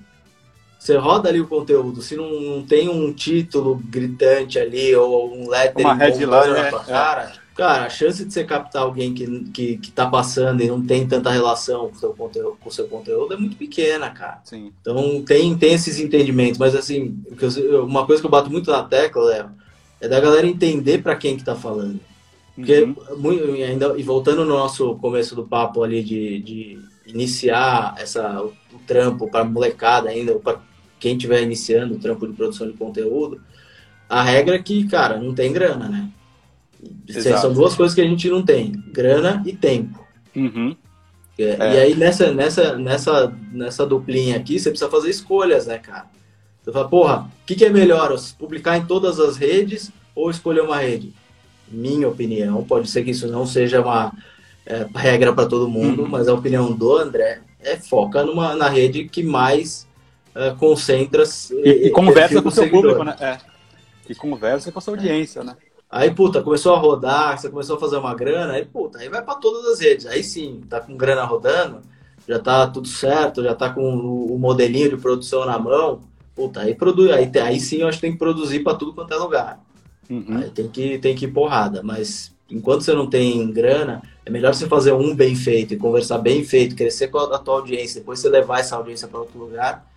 [0.79, 5.47] Você roda ali o conteúdo, se não, não tem um título gritante ali, ou um
[5.47, 9.27] lettering Uma headline, na tua é, cara, Cara, a chance de você captar alguém que,
[9.51, 12.87] que, que tá passando e não tem tanta relação com o seu conteúdo, com seu
[12.87, 14.39] conteúdo é muito pequena, cara.
[14.45, 14.71] Sim.
[14.79, 17.21] Então tem, tem esses entendimentos, mas assim,
[17.83, 19.51] uma coisa que eu bato muito na tecla, Léo,
[19.99, 21.99] é da galera entender para quem que tá falando.
[22.55, 23.53] Porque, uhum.
[23.63, 28.79] ainda, e voltando no nosso começo do papo ali de, de iniciar essa, o, o
[28.87, 30.59] trampo para molecada ainda, para
[30.99, 33.41] quem estiver iniciando o trampo de produção de conteúdo,
[34.07, 36.09] a regra é que, cara, não tem grana, né?
[37.07, 37.41] Exato.
[37.41, 40.05] São duas coisas que a gente não tem: grana e tempo.
[40.35, 40.75] Uhum.
[41.37, 41.57] É, é.
[41.57, 46.05] E aí, nessa, nessa, nessa, nessa duplinha aqui, você precisa fazer escolhas, né, cara?
[46.61, 48.15] Você fala, porra, o que, que é melhor?
[48.37, 51.13] Publicar em todas as redes ou escolher uma rede?
[51.67, 54.13] Minha opinião, pode ser que isso não seja uma
[54.65, 56.09] é, regra para todo mundo, uhum.
[56.09, 59.87] mas a opinião do André é foca numa, na rede que mais
[60.35, 61.23] é, concentra.
[61.63, 63.15] E, e conversa com o seu público, né?
[63.19, 63.37] É.
[64.07, 65.55] E conversa com a sua audiência, né?
[65.91, 69.21] Aí, puta, começou a rodar, você começou a fazer uma grana, aí, puta, aí vai
[69.21, 70.05] para todas as redes.
[70.05, 71.81] Aí sim, tá com grana rodando,
[72.25, 75.99] já tá tudo certo, já tá com o modelinho de produção na mão.
[76.33, 79.13] Puta, aí produz, aí, aí sim eu acho que tem que produzir para tudo quanto
[79.13, 79.59] é lugar.
[80.09, 80.37] Uhum.
[80.37, 84.53] Aí tem que, tem que ir porrada, mas enquanto você não tem grana, é melhor
[84.53, 88.19] você fazer um bem feito e conversar bem feito, crescer com a tua audiência, depois
[88.19, 89.90] você levar essa audiência para outro lugar,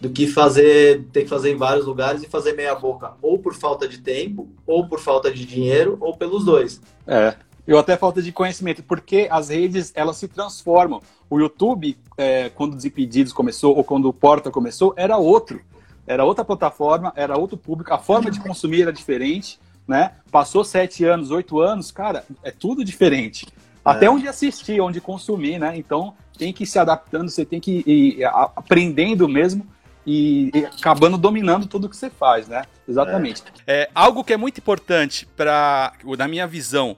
[0.00, 3.54] do que fazer ter que fazer em vários lugares e fazer meia boca ou por
[3.54, 6.80] falta de tempo, ou por falta de dinheiro, ou pelos dois.
[7.06, 7.34] É.
[7.66, 11.00] Eu até falta de conhecimento, porque as redes elas se transformam.
[11.30, 15.60] O YouTube, é, quando o Desimpedidos começou, ou quando o Porta começou, era outro.
[16.06, 20.12] era outra plataforma, era outro público, a forma de consumir era diferente, né?
[20.30, 23.46] Passou sete anos, oito anos, cara, é tudo diferente.
[23.82, 24.10] Até é.
[24.10, 25.76] onde assistir, onde consumir, né?
[25.76, 29.66] Então tem que ir se adaptando, você tem que ir aprendendo mesmo
[30.06, 32.64] e, e acabando dominando tudo que você faz, né?
[32.88, 33.42] Exatamente.
[33.66, 33.82] É.
[33.82, 36.96] é algo que é muito importante para, na minha visão,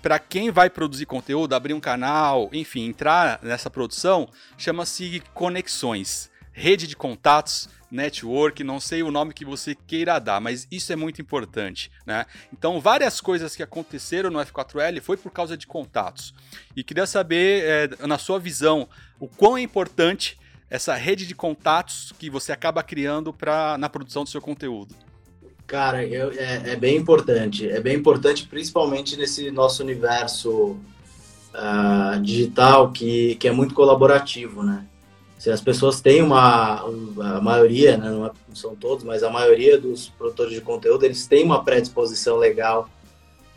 [0.00, 6.86] para quem vai produzir conteúdo, abrir um canal, enfim, entrar nessa produção, chama-se conexões, rede
[6.86, 11.20] de contatos, network, não sei o nome que você queira dar, mas isso é muito
[11.20, 12.24] importante, né?
[12.52, 16.32] Então, várias coisas que aconteceram no F4L foi por causa de contatos.
[16.76, 18.88] E queria saber, é, na sua visão,
[19.18, 20.38] o quão é importante
[20.70, 24.94] essa rede de contatos que você acaba criando pra, na produção do seu conteúdo.
[25.66, 27.68] Cara, eu, é, é, bem importante.
[27.68, 30.76] É bem importante, principalmente nesse nosso universo
[31.54, 34.84] uh, digital que, que é muito colaborativo, né?
[35.38, 39.30] Se as pessoas têm uma, a maioria, né, não, é, não são todos, mas a
[39.30, 42.90] maioria dos produtores de conteúdo, eles têm uma predisposição legal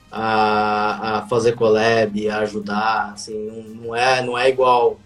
[0.10, 4.98] a, a fazer collab, a ajudar, assim, não, não é, não é igual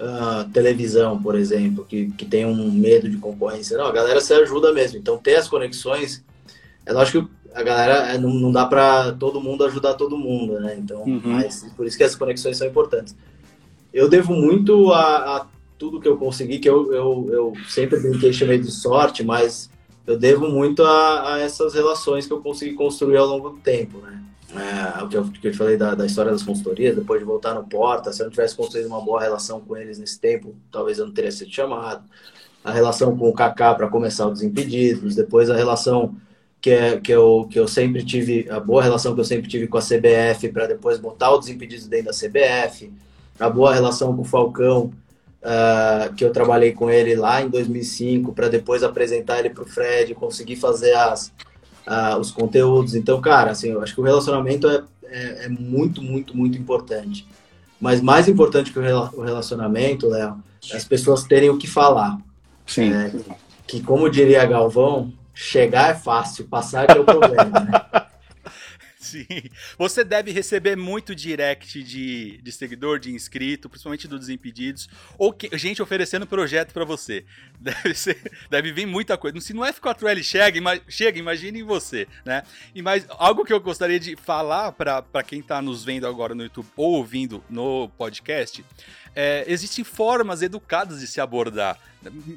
[0.00, 3.76] uh, televisão, por exemplo, que, que tem um medo de concorrência.
[3.76, 4.98] Não, a galera se ajuda mesmo.
[4.98, 6.24] Então, ter as conexões
[6.84, 10.60] é lógico que a galera é, não, não dá para todo mundo ajudar todo mundo,
[10.60, 10.76] né?
[10.78, 11.20] Então, uhum.
[11.24, 13.16] mas por isso que as conexões são importantes.
[13.92, 15.46] Eu devo muito a, a
[15.78, 19.70] tudo que eu consegui, que eu, eu, eu sempre brinquei, chamei de sorte, mas
[20.06, 23.98] eu devo muito a, a, essas relações que eu consegui construir ao longo do tempo,
[23.98, 24.22] né?
[24.54, 27.26] É, o que eu, que eu te falei da, da, história das consultorias, depois de
[27.26, 30.54] voltar no Porta, se eu não tivesse construído uma boa relação com eles nesse tempo,
[30.70, 32.04] talvez eu não teria sido chamado.
[32.64, 36.16] A relação com o Kaká para começar o Desimpedidos, depois a relação
[36.60, 39.66] que, é, que, eu, que eu sempre tive, a boa relação que eu sempre tive
[39.66, 42.92] com a CBF para depois botar o Desimpedidos dentro da CBF,
[43.38, 44.92] a boa relação com o Falcão,
[45.42, 49.66] uh, que eu trabalhei com ele lá em 2005 para depois apresentar ele para o
[49.66, 51.32] Fred, conseguir fazer as,
[51.86, 52.94] uh, os conteúdos.
[52.94, 57.26] Então, cara, assim, eu acho que o relacionamento é, é, é muito, muito, muito importante.
[57.80, 62.18] Mas mais importante que o relacionamento, Léo, é as pessoas terem o que falar.
[62.66, 62.92] Sim.
[62.92, 63.12] É,
[63.66, 67.70] que, como diria Galvão, chegar é fácil, passar é, é o problema, né?
[69.06, 69.26] Sim.
[69.78, 75.48] Você deve receber muito direct de, de seguidor, de inscrito, principalmente do Desimpedidos, ou que,
[75.56, 77.24] gente oferecendo projeto para você.
[77.58, 79.40] Deve, ser, deve vir muita coisa.
[79.40, 82.42] Se no F4L chega, ima, chega imagine você, né?
[82.74, 86.42] E mais algo que eu gostaria de falar para quem está nos vendo agora no
[86.42, 88.62] YouTube ou ouvindo no podcast
[89.16, 91.78] é, existem formas educadas de se abordar,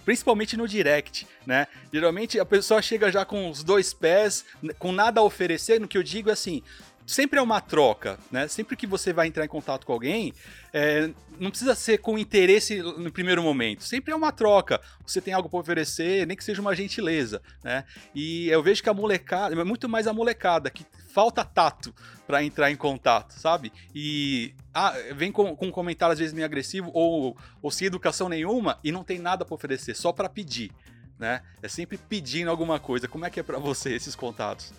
[0.05, 1.67] principalmente no direct, né?
[1.91, 4.45] Geralmente a pessoa chega já com os dois pés,
[4.79, 6.63] com nada a oferecer, no que eu digo é assim,
[7.09, 8.47] sempre é uma troca, né?
[8.47, 10.31] Sempre que você vai entrar em contato com alguém,
[10.71, 13.83] é, não precisa ser com interesse no primeiro momento.
[13.83, 14.79] Sempre é uma troca.
[15.05, 17.83] Você tem algo para oferecer, nem que seja uma gentileza, né?
[18.13, 21.93] E eu vejo que a molecada, é muito mais a molecada que falta tato
[22.27, 23.73] para entrar em contato, sabe?
[23.93, 28.29] E ah, vem com, com um comentário às vezes meio agressivo ou, ou sem educação
[28.29, 30.71] nenhuma e não tem nada para oferecer, só para pedir,
[31.17, 31.41] né?
[31.59, 33.07] É sempre pedindo alguma coisa.
[33.07, 34.71] Como é que é para você esses contatos?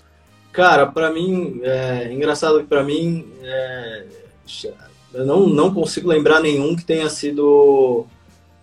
[0.53, 4.05] Cara, para mim, é engraçado que para mim, é,
[5.15, 8.07] eu não, não consigo lembrar nenhum que tenha sido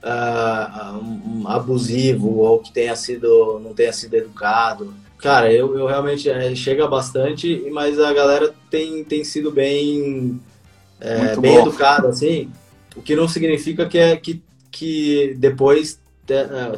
[0.04, 4.94] uh, um, abusivo ou que tenha sido, não tenha sido educado.
[5.18, 10.40] Cara, eu, eu realmente é, chega bastante, mas a galera tem, tem sido bem,
[11.00, 12.52] é, bem educada, assim,
[12.96, 16.00] o que não significa que, é, que, que depois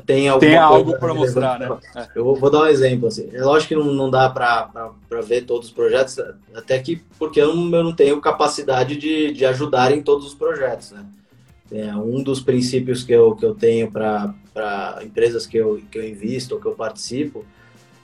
[0.05, 1.67] tem, tem algo para mostrar, né?
[2.13, 5.45] Eu vou, vou, dar um exemplo, assim, é lógico que não, não dá para ver
[5.45, 6.19] todos os projetos,
[6.53, 10.35] até que porque eu não, eu não tenho capacidade de, de ajudar em todos os
[10.35, 11.03] projetos, né?
[11.71, 14.33] É, um dos princípios que eu, que eu tenho para
[15.03, 17.45] empresas que eu, que eu invisto ou que eu participo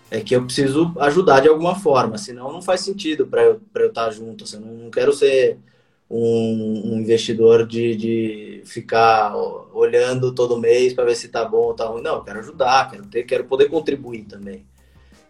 [0.10, 3.88] é que eu preciso ajudar de alguma forma, senão não faz sentido para eu, eu
[3.88, 4.43] estar junto.
[4.43, 5.58] Assim, eu não quero ser
[6.09, 9.35] um, um investidor de, de ficar
[9.73, 12.01] olhando todo mês para ver se está bom ou está ruim.
[12.01, 14.65] Não, eu quero ajudar, quero, ter, quero poder contribuir também.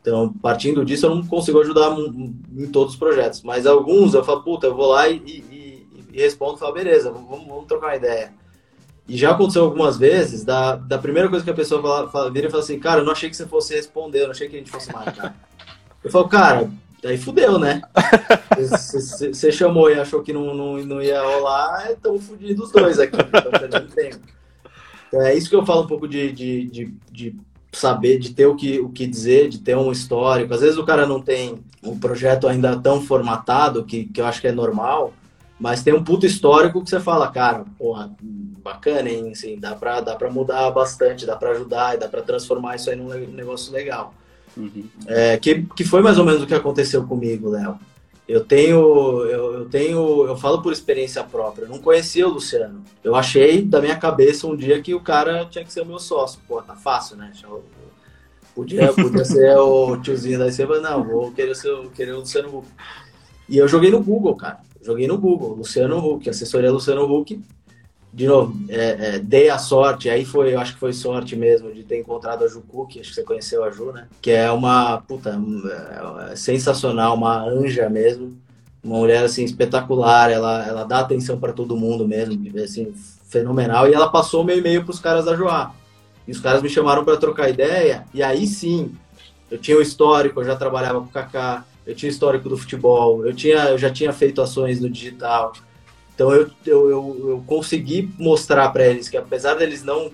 [0.02, 4.44] Então, partindo disso, eu não consigo ajudar em todos os projetos, mas alguns eu falo,
[4.44, 8.32] puta, eu vou lá e, e, e respondo, falo, beleza, vamos, vamos trocar uma ideia.
[9.08, 12.48] E já aconteceu algumas vezes, da, da primeira coisa que a pessoa fala, fala, vira
[12.48, 14.56] e fala assim, cara, eu não achei que você fosse responder, eu não achei que
[14.56, 15.36] a gente fosse marcar.
[16.04, 16.72] eu falo, cara,
[17.06, 17.84] daí fudeu, né?
[19.32, 23.18] Você chamou e achou que não, não, não ia rolar, estão fudidos os dois aqui,
[23.94, 24.26] tempo.
[25.08, 27.36] Então é isso que eu falo um pouco de, de, de, de,
[27.72, 30.54] saber, de ter o que, o que dizer, de ter um histórico.
[30.54, 34.42] Às vezes o cara não tem um projeto ainda tão formatado, que, que eu acho
[34.42, 35.14] que é normal,
[35.60, 38.12] mas tem um puto histórico que você fala, cara, porra,
[38.64, 39.30] bacana, hein?
[39.32, 42.96] Assim, dá pra, dá pra mudar bastante, dá pra ajudar dá pra transformar isso aí
[42.96, 44.12] num negócio legal.
[44.58, 44.86] Uhum.
[45.08, 47.78] É, que, que foi mais ou menos o que aconteceu comigo, Léo.
[48.28, 48.78] Eu tenho,
[49.26, 51.66] eu, eu, tenho, eu falo por experiência própria.
[51.66, 52.84] Eu não conhecia o Luciano.
[53.04, 56.00] Eu achei da minha cabeça um dia que o cara tinha que ser o meu
[56.00, 56.40] sócio.
[56.48, 57.32] Pô, tá fácil, né?
[58.56, 62.68] Podia, podia ser o tiozinho da Seba, não, vou querer, ser, querer o Luciano Huck.
[63.48, 64.60] E eu joguei no Google, cara.
[64.82, 67.40] Joguei no Google, Luciano Huck, assessoria Luciano Huck
[68.16, 71.74] de novo, é, é, dei a sorte, aí foi, eu acho que foi sorte mesmo
[71.74, 74.08] de ter encontrado a Ju Cook, acho que você conheceu a Ju, né?
[74.22, 75.38] Que é uma, puta,
[76.32, 78.34] é, sensacional, uma anja mesmo,
[78.82, 82.94] uma mulher, assim, espetacular, ela, ela dá atenção para todo mundo mesmo, assim,
[83.28, 85.74] fenomenal, e ela passou o meu e-mail para os caras da Joá.
[86.26, 88.96] E os caras me chamaram para trocar ideia, e aí sim,
[89.52, 93.26] eu tinha o histórico, eu já trabalhava com o Kaká, eu tinha histórico do futebol,
[93.26, 95.52] eu, tinha, eu já tinha feito ações no digital,
[96.16, 100.10] então eu, eu, eu, eu consegui mostrar para eles que apesar deles não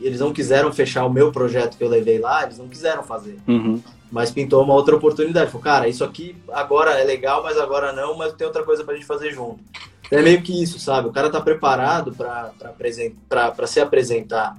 [0.00, 3.38] eles não quiseram fechar o meu projeto que eu levei lá, eles não quiseram fazer.
[3.46, 3.80] Uhum.
[4.10, 5.50] Mas pintou uma outra oportunidade.
[5.50, 8.94] Falou, cara, isso aqui agora é legal, mas agora não, mas tem outra coisa pra
[8.94, 9.62] gente fazer junto.
[10.06, 11.08] Então é meio que isso, sabe?
[11.08, 14.56] O cara tá preparado para se apresentar.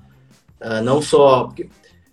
[0.62, 1.44] Uh, não só.
[1.44, 1.70] Porque,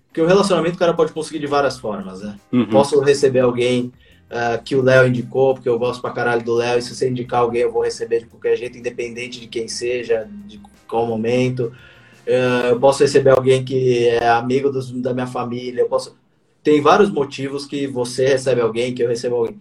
[0.08, 2.36] porque o relacionamento o cara pode conseguir de várias formas, né?
[2.52, 2.66] Uhum.
[2.66, 3.92] Posso receber alguém
[4.30, 7.08] uh, que o Léo indicou, porque eu gosto pra caralho do Léo, e se você
[7.08, 11.72] indicar alguém eu vou receber de qualquer jeito, independente de quem seja, de qual momento.
[12.26, 16.16] Uh, eu posso receber alguém que é amigo dos, da minha família, eu posso...
[16.62, 19.60] Tem vários motivos que você recebe alguém, que eu recebo alguém.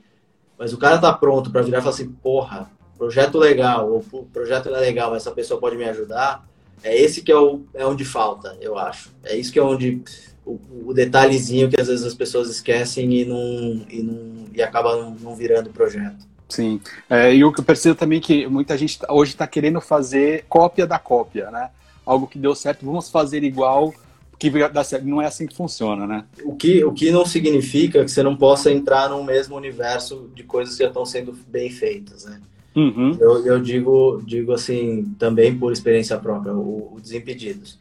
[0.58, 4.69] Mas o cara tá pronto para virar e falar assim, porra, projeto legal, ou projeto
[4.69, 6.45] não é legal, mas essa pessoa pode me ajudar.
[6.84, 9.10] É esse que é, o, é onde falta, eu acho.
[9.23, 10.01] É isso que é onde
[10.49, 14.95] o, o, detalhezinho que às vezes as pessoas esquecem e, não, e, não, e acaba
[14.95, 16.27] não, não virando projeto.
[16.47, 19.45] Sim, é, e o que eu percebo também é que muita gente tá, hoje está
[19.45, 21.69] querendo fazer cópia da cópia, né?
[22.03, 23.93] Algo que deu certo, vamos fazer igual,
[24.39, 25.05] que dá certo.
[25.05, 26.25] Não é assim que funciona, né?
[26.43, 30.43] O que, o que não significa que você não possa entrar no mesmo universo de
[30.43, 32.41] coisas que já estão sendo bem feitas, né?
[32.75, 33.17] Uhum.
[33.19, 37.77] Eu, eu digo, digo assim, também por experiência própria, o, o Desimpedidos.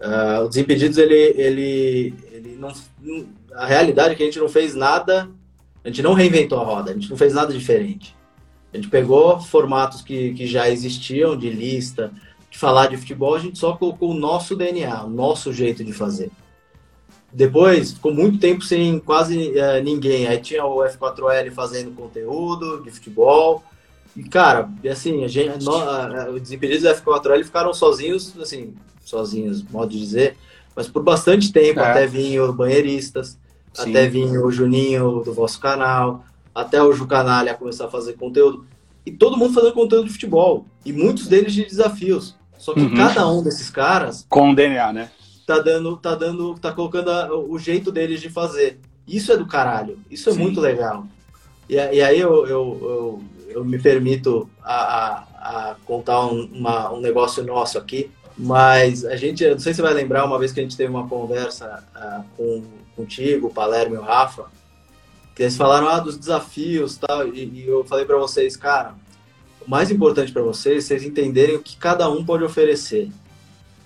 [0.00, 2.70] Uh, o Desimpedidos, ele, ele, ele não,
[3.54, 5.28] A realidade é que a gente não fez nada,
[5.82, 8.14] a gente não reinventou a roda, a gente não fez nada diferente.
[8.72, 12.12] A gente pegou formatos que, que já existiam, de lista,
[12.50, 15.92] de falar de futebol, a gente só colocou o nosso DNA, o nosso jeito de
[15.92, 16.30] fazer.
[17.32, 20.26] Depois, ficou muito tempo sem quase uh, ninguém.
[20.26, 23.62] Aí tinha o F4L fazendo conteúdo de futebol.
[24.16, 28.74] E, cara, assim, a gente, uh, os Desimpedidos do F4L ficaram sozinhos, assim,
[29.08, 30.36] sozinhos, modo de dizer,
[30.74, 31.90] mas por bastante tempo, é.
[31.90, 33.38] até vinham banheiristas,
[33.72, 33.90] Sim.
[33.90, 38.66] até vinha o Juninho do vosso canal, até o Ju Canalha começar a fazer conteúdo.
[39.04, 40.66] E todo mundo fazendo conteúdo de futebol.
[40.84, 42.34] E muitos deles de desafios.
[42.58, 42.94] Só que uhum.
[42.94, 44.26] cada um desses caras.
[44.28, 45.10] Com o DNA, né?
[45.46, 48.80] Tá dando, tá dando, tá colocando a, o jeito deles de fazer.
[49.06, 49.98] Isso é do caralho.
[50.10, 50.40] Isso é Sim.
[50.40, 51.06] muito legal.
[51.68, 56.92] E, e aí eu, eu, eu, eu, me permito a, a, a contar um, uma,
[56.92, 58.10] um negócio nosso aqui.
[58.38, 60.90] Mas a gente, não sei se você vai lembrar, uma vez que a gente teve
[60.90, 62.62] uma conversa uh, com,
[62.94, 64.44] contigo, o Palermo e o Rafa,
[65.34, 68.94] que eles falaram ah, dos desafios tal, e, e eu falei para vocês, cara,
[69.66, 73.10] o mais importante para vocês é vocês entenderem o que cada um pode oferecer.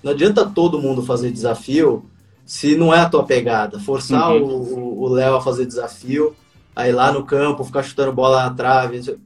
[0.03, 2.05] Não adianta todo mundo fazer desafio
[2.45, 3.79] se não é a tua pegada.
[3.79, 4.99] Forçar uhum.
[4.99, 6.35] o Léo a fazer desafio,
[6.75, 9.19] aí lá no campo, ficar chutando bola na trave.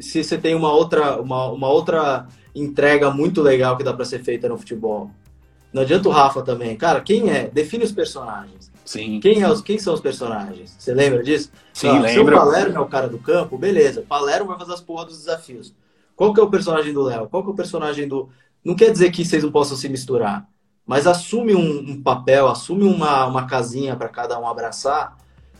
[0.00, 2.26] Se você tem uma outra, uma, uma outra
[2.56, 5.10] entrega muito legal que dá para ser feita no futebol.
[5.72, 6.76] Não adianta o Rafa também.
[6.76, 7.48] Cara, quem é?
[7.48, 8.72] Define os personagens.
[8.84, 9.20] Sim.
[9.20, 10.74] Quem, é os, quem são os personagens?
[10.78, 11.50] Você lembra disso?
[11.72, 12.10] Sim, ah, lembro.
[12.10, 14.00] Se o Palermo é o cara do campo, beleza.
[14.00, 15.74] O Palermo vai fazer as porras dos desafios.
[16.14, 17.28] Qual que é o personagem do Léo?
[17.28, 18.30] Qual que é o personagem do...
[18.64, 20.48] Não quer dizer que vocês não possam se misturar,
[20.86, 25.16] mas assume um, um papel, assume uma, uma casinha para cada um abraçar,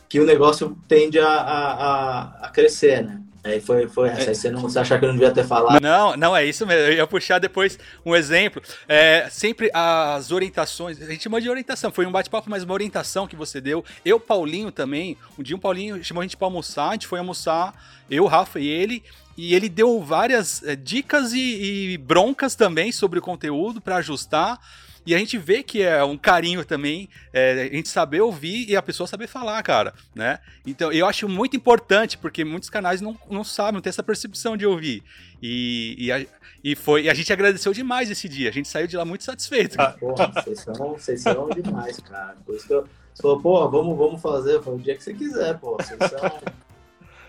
[0.09, 3.21] que o negócio tende a, a, a crescer, né?
[3.47, 4.29] Aí foi, foi essa.
[4.29, 5.81] Aí você, não, você achar que eu não devia ter falado.
[5.81, 6.81] Não, não, é isso mesmo.
[6.81, 8.61] Eu ia puxar depois um exemplo.
[8.87, 11.01] É, sempre as orientações.
[11.01, 11.91] A gente chama de orientação.
[11.91, 13.85] Foi um bate-papo, mas uma orientação que você deu.
[14.03, 15.17] Eu, Paulinho também.
[15.39, 16.89] Um dia um Paulinho chamou a gente para almoçar.
[16.89, 17.73] A gente foi almoçar.
[18.09, 19.03] Eu, Rafa e ele.
[19.37, 24.59] E ele deu várias é, dicas e, e broncas também sobre o conteúdo para ajustar.
[25.07, 28.75] E a gente vê que é um carinho também, é, a gente saber ouvir e
[28.75, 30.37] a pessoa saber falar, cara, né?
[30.65, 34.57] Então, eu acho muito importante, porque muitos canais não, não sabem, não tem essa percepção
[34.57, 35.01] de ouvir.
[35.41, 36.25] E, e, a,
[36.61, 39.23] e foi, e a gente agradeceu demais esse dia, a gente saiu de lá muito
[39.23, 39.79] satisfeito.
[39.79, 42.35] Ah, porra, vocês são, vocês são demais, cara.
[42.45, 45.13] Por isso que eu, você falou, pô, vamos, vamos fazer, foi o dia que você
[45.13, 46.19] quiser, pô, vocês são...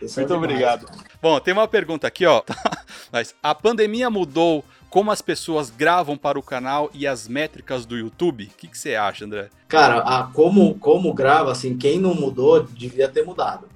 [0.01, 0.87] Muito demais, obrigado.
[0.87, 1.05] Cara.
[1.22, 2.43] Bom, tem uma pergunta aqui, ó.
[3.12, 7.97] Mas a pandemia mudou como as pessoas gravam para o canal e as métricas do
[7.97, 8.45] YouTube?
[8.45, 9.51] O que, que você acha, André?
[9.66, 13.68] Cara, a, como, como grava, assim, quem não mudou devia ter mudado.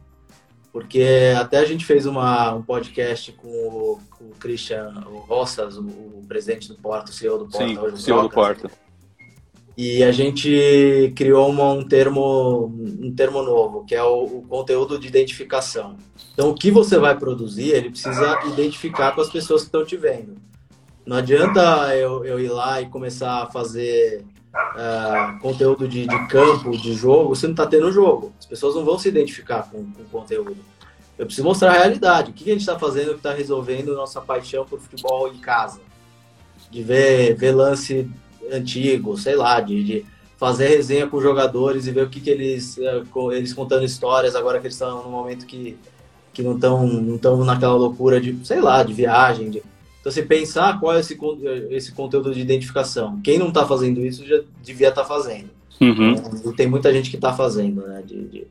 [0.72, 4.90] Porque até a gente fez uma, um podcast com o, com o Christian
[5.28, 7.68] Rossas, o, o, presidente do Porto, o CEO do Porto.
[7.68, 8.70] Sim, hoje CEO do Porto.
[9.76, 14.98] E a gente criou uma, um, termo, um termo novo, que é o, o, conteúdo
[14.98, 15.96] de identificação.
[16.32, 19.96] Então, o que você vai produzir, ele precisa identificar com as pessoas que estão te
[19.96, 20.36] vendo.
[21.04, 24.24] Não adianta eu, eu ir lá e começar a fazer
[24.54, 28.32] uh, conteúdo de, de, campo, de jogo, se não está tendo jogo.
[28.38, 30.56] As pessoas não vão se identificar com o conteúdo.
[31.18, 32.30] Eu preciso mostrar a realidade.
[32.30, 35.80] O que a gente está fazendo que está resolvendo nossa paixão por futebol em casa?
[36.70, 38.08] De ver, ver lance
[38.50, 42.76] antigo, sei lá, de, de fazer resenha com jogadores e ver o que, que eles,
[42.78, 45.76] uh, eles contando histórias agora que eles estão no momento que,
[46.32, 49.62] que não estão não naquela loucura de, sei lá, de viagem, de,
[50.02, 51.16] então, você pensar qual é esse,
[51.70, 53.20] esse conteúdo de identificação.
[53.22, 55.48] Quem não está fazendo isso já devia estar tá fazendo.
[55.80, 56.10] Uhum.
[56.10, 58.02] Então, tem muita gente que está fazendo, né?
[58.04, 58.46] De, de,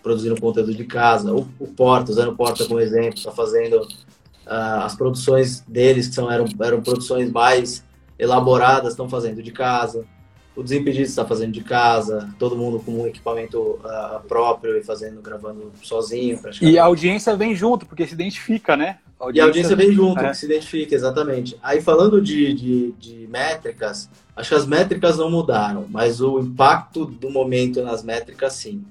[0.00, 1.34] produzindo conteúdo de casa.
[1.34, 6.14] O, o Porta, usando o Porta como exemplo, está fazendo uh, as produções deles, que
[6.14, 7.84] são, eram, eram produções mais
[8.16, 10.06] elaboradas, estão fazendo de casa.
[10.54, 15.22] O Desimpedidos está fazendo de casa, todo mundo com um equipamento uh, próprio e fazendo,
[15.22, 16.38] gravando sozinho.
[16.60, 18.98] E a audiência vem junto, porque se identifica, né?
[19.18, 20.34] Audiência, e a audiência vem junto, é.
[20.34, 21.56] se identifica, exatamente.
[21.62, 27.06] Aí falando de, de, de, métricas, acho que as métricas não mudaram, mas o impacto
[27.06, 28.84] do momento nas métricas sim.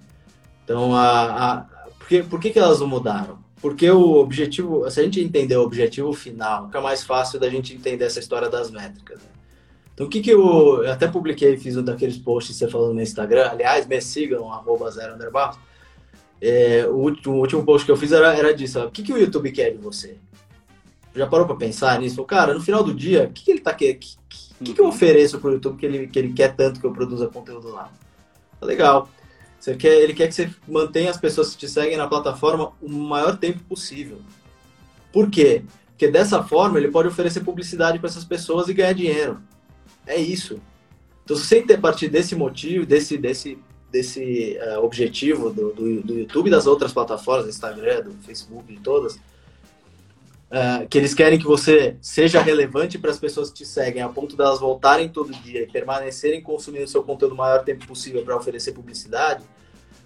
[0.63, 1.57] Então, a, a,
[1.99, 3.39] por, que, por que, que elas não mudaram?
[3.61, 7.75] Porque o objetivo, se a gente entender o objetivo final, fica mais fácil da gente
[7.75, 9.19] entender essa história das métricas.
[9.19, 9.30] Né?
[10.01, 12.91] Então, o que, que eu, eu até publiquei, fiz um daqueles posts que você falou
[12.91, 15.55] no Instagram, aliás, me sigam, arroba zero underbar,
[16.41, 18.79] é, o, último, o, último, post que eu fiz era, era disso.
[18.79, 20.17] Ó, o que, que o YouTube quer de você?
[21.15, 22.23] Já parou para pensar nisso?
[22.23, 23.97] Cara, no final do dia, o que, que ele tá querendo?
[23.97, 24.89] O que, que, eu uhum.
[24.89, 27.91] ofereço pro YouTube que ele, que ele quer tanto que eu produza conteúdo lá?
[28.59, 29.07] Tá legal.
[29.59, 32.89] Você quer, ele quer que você mantenha as pessoas que te seguem na plataforma o
[32.89, 34.17] maior tempo possível.
[35.13, 35.63] Por quê?
[35.89, 39.39] Porque dessa forma ele pode oferecer publicidade para essas pessoas e ganhar dinheiro.
[40.05, 40.59] É isso.
[41.23, 43.57] Então, se você partir desse motivo, desse, desse
[43.91, 48.73] desse uh, objetivo do, do, do, YouTube e das outras plataformas, do Instagram, do Facebook,
[48.73, 53.65] de todas, uh, que eles querem que você seja relevante para as pessoas que te
[53.65, 57.85] seguem, a ponto delas voltarem todo dia e permanecerem consumindo seu conteúdo o maior tempo
[57.85, 59.43] possível para oferecer publicidade,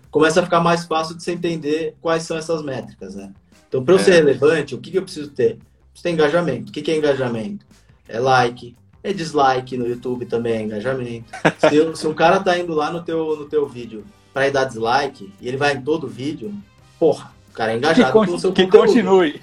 [0.10, 3.32] começa a ficar mais fácil de você entender quais são essas métricas, né?
[3.68, 4.04] Então, para eu é.
[4.04, 5.60] ser relevante, o que, que eu preciso ter?
[5.92, 6.70] Preciso ter engajamento.
[6.70, 7.66] O que, que é engajamento?
[8.08, 8.76] É like,
[9.06, 11.26] é dislike no YouTube também, é engajamento.
[11.60, 14.04] Se, se, um cara tá indo lá no teu, no teu vídeo
[14.34, 16.52] para dar dislike e ele vai em todo o vídeo,
[17.00, 18.88] porra, o cara é engajado que, com o seu que conteúdo.
[18.88, 19.42] continue.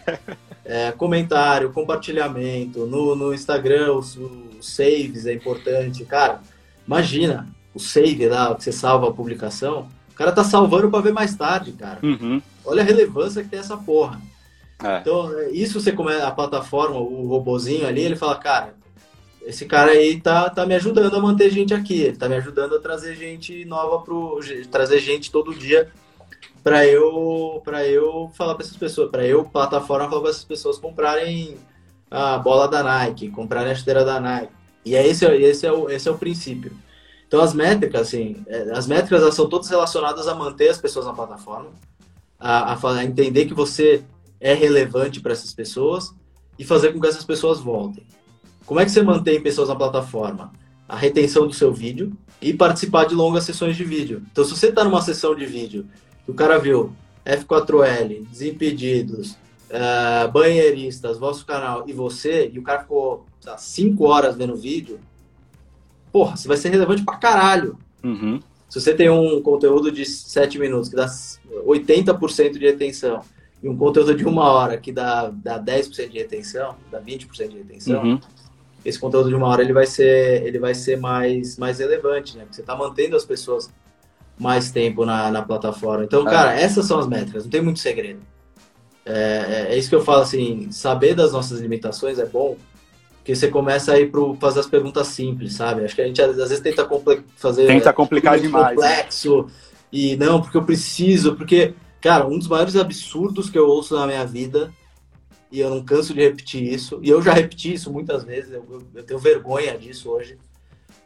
[0.64, 6.04] É, comentário, compartilhamento, no, no Instagram os, os saves é importante.
[6.04, 6.40] Cara,
[6.86, 11.12] imagina o save lá, que você salva a publicação, o cara tá salvando para ver
[11.12, 11.98] mais tarde, cara.
[12.02, 12.42] Uhum.
[12.64, 14.20] Olha a relevância que tem essa porra.
[14.82, 14.98] É.
[14.98, 18.74] Então, isso você começa a plataforma, o robozinho ali, ele fala, cara,
[19.46, 22.76] esse cara aí tá, tá me ajudando a manter gente aqui, ele tá me ajudando
[22.76, 24.40] a trazer gente nova pro
[24.70, 25.90] trazer gente todo dia
[26.62, 30.78] para eu para eu falar para essas pessoas, para eu plataforma falar para essas pessoas
[30.78, 31.56] comprarem
[32.10, 34.52] a bola da Nike, comprarem a chuteira da Nike.
[34.84, 36.72] E é esse esse é o esse é o princípio.
[37.26, 41.06] Então as métricas assim, é, as métricas elas são todas relacionadas a manter as pessoas
[41.06, 41.70] na plataforma,
[42.38, 44.04] a, a, a entender que você
[44.40, 46.14] é relevante para essas pessoas
[46.58, 48.06] e fazer com que essas pessoas voltem.
[48.66, 50.52] Como é que você mantém pessoas na plataforma?
[50.88, 54.22] A retenção do seu vídeo e participar de longas sessões de vídeo.
[54.30, 55.86] Então, se você está numa sessão de vídeo
[56.24, 56.92] que o cara viu
[57.24, 59.32] F4L, Desimpedidos,
[59.70, 63.24] uh, Banheiristas, vosso canal e você, e o cara ficou
[63.56, 65.00] 5 horas vendo o vídeo,
[66.12, 67.78] porra, você vai ser relevante pra caralho.
[68.02, 68.40] Uhum.
[68.68, 71.06] Se você tem um conteúdo de 7 minutos que dá
[71.66, 73.20] 80% de retenção
[73.62, 77.58] e um conteúdo de uma hora que dá, dá 10% de retenção, dá 20% de
[77.58, 78.20] retenção, uhum
[78.84, 82.42] esse conteúdo de uma hora ele vai ser, ele vai ser mais, mais relevante, né?
[82.42, 83.70] Porque você está mantendo as pessoas
[84.38, 86.04] mais tempo na, na plataforma.
[86.04, 86.62] Então, cara, é.
[86.62, 88.20] essas são as métricas, não tem muito segredo.
[89.04, 89.12] É,
[89.70, 92.56] é, é, isso que eu falo, assim, saber das nossas limitações é bom,
[93.18, 95.84] porque você começa a ir para fazer as perguntas simples, sabe?
[95.84, 96.88] Acho que a gente às vezes tenta
[97.36, 97.66] fazer...
[97.66, 98.74] Tenta complicar demais.
[98.74, 99.52] Complexo, né?
[99.92, 104.06] e não, porque eu preciso, porque, cara, um dos maiores absurdos que eu ouço na
[104.06, 104.72] minha vida
[105.52, 108.82] e eu não canso de repetir isso, e eu já repeti isso muitas vezes, eu,
[108.94, 110.38] eu tenho vergonha disso hoje,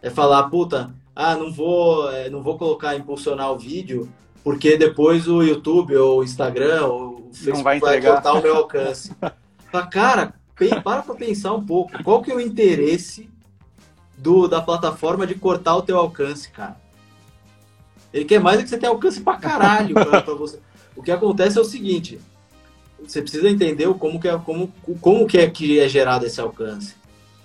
[0.00, 4.08] é falar, puta, ah, não vou, é, não vou colocar, impulsionar o vídeo,
[4.44, 8.56] porque depois o YouTube ou o Instagram ou o Facebook vai, vai cortar o meu
[8.56, 9.10] alcance.
[9.72, 10.34] Fala, cara,
[10.82, 12.02] para para pensar um pouco.
[12.02, 13.28] Qual que é o interesse
[14.16, 16.76] do, da plataforma de cortar o teu alcance, cara?
[18.12, 20.60] Ele quer mais do que você tenha alcance pra caralho pra, pra você.
[20.94, 22.20] O que acontece é o seguinte:
[23.02, 26.94] você precisa entender como que é, como, como que é que é gerado esse alcance.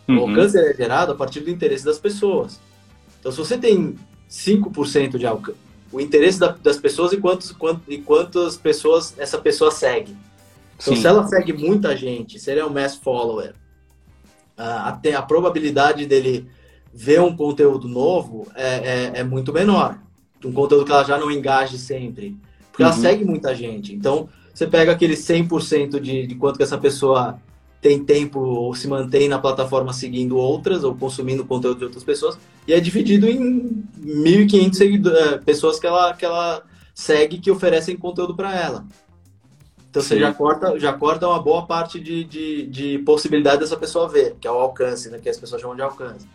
[0.08, 0.18] Uhum.
[0.18, 2.60] O alcance é gerado a partir do interesse das pessoas.
[3.20, 3.96] Então, se você tem
[4.30, 5.58] 5% de alcance,
[5.92, 10.16] o interesse da, das pessoas e, quantos, quant, e quantas pessoas essa pessoa segue.
[10.78, 11.02] Então, Sim.
[11.02, 13.54] se ela segue muita gente, se ele é um mass follower,
[14.58, 16.48] até a probabilidade dele
[16.94, 19.98] ver um conteúdo novo é, é, é, muito menor.
[20.44, 22.38] Um conteúdo que ela já não engaje sempre.
[22.72, 22.90] Porque uhum.
[22.90, 23.94] ela segue muita gente.
[23.94, 27.40] Então, você pega aquele 100% de, de quanto que essa pessoa
[27.82, 32.38] tem tempo ou se mantém na plataforma seguindo outras ou consumindo conteúdo de outras pessoas
[32.68, 38.36] e é dividido em 1.500 é, pessoas que ela, que ela segue que oferecem conteúdo
[38.36, 38.86] para ela.
[39.90, 40.10] Então Sim.
[40.10, 44.36] você já corta, já corta uma boa parte de, de, de, possibilidade dessa pessoa ver,
[44.40, 46.26] que é o alcance, né, que as pessoas chamam de alcance.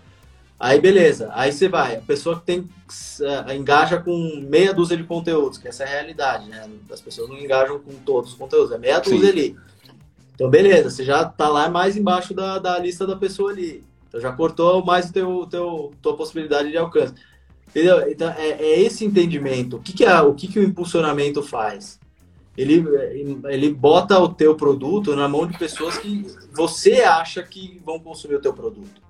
[0.58, 5.04] Aí beleza, aí você vai, a pessoa que tem uh, engaja com meia dúzia de
[5.04, 6.66] conteúdos, que essa é a realidade, né?
[6.90, 9.28] As pessoas não engajam com todos os conteúdos, é meia dúzia Sim.
[9.28, 9.56] ali.
[10.34, 13.84] Então beleza, você já tá lá mais embaixo da, da lista da pessoa ali.
[14.08, 17.12] Então já cortou mais o teu, teu tua possibilidade de alcance.
[17.68, 18.10] Entendeu?
[18.10, 19.76] Então é, é esse entendimento.
[19.76, 22.00] O que, que é o que, que o impulsionamento faz?
[22.56, 22.82] Ele,
[23.50, 28.36] ele bota o teu produto na mão de pessoas que você acha que vão consumir
[28.36, 29.05] o teu produto.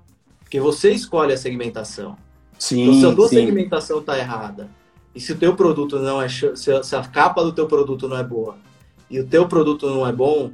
[0.56, 2.16] Porque você escolhe a segmentação.
[2.58, 3.36] Sim, então, se a tua sim.
[3.36, 4.70] segmentação está errada,
[5.14, 8.22] e se o teu produto não é se a capa do teu produto não é
[8.22, 8.56] boa
[9.10, 10.50] e o teu produto não é bom,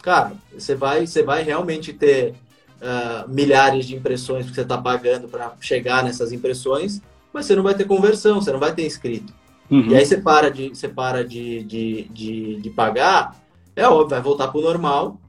[0.00, 2.34] cara, você vai, você vai realmente ter
[2.80, 7.00] uh, milhares de impressões que você está pagando para chegar nessas impressões,
[7.32, 9.32] mas você não vai ter conversão, você não vai ter inscrito.
[9.70, 9.88] Uhum.
[9.88, 13.36] E aí você para de, você para de, de, de, de pagar,
[13.74, 15.20] é óbvio, vai voltar para o normal,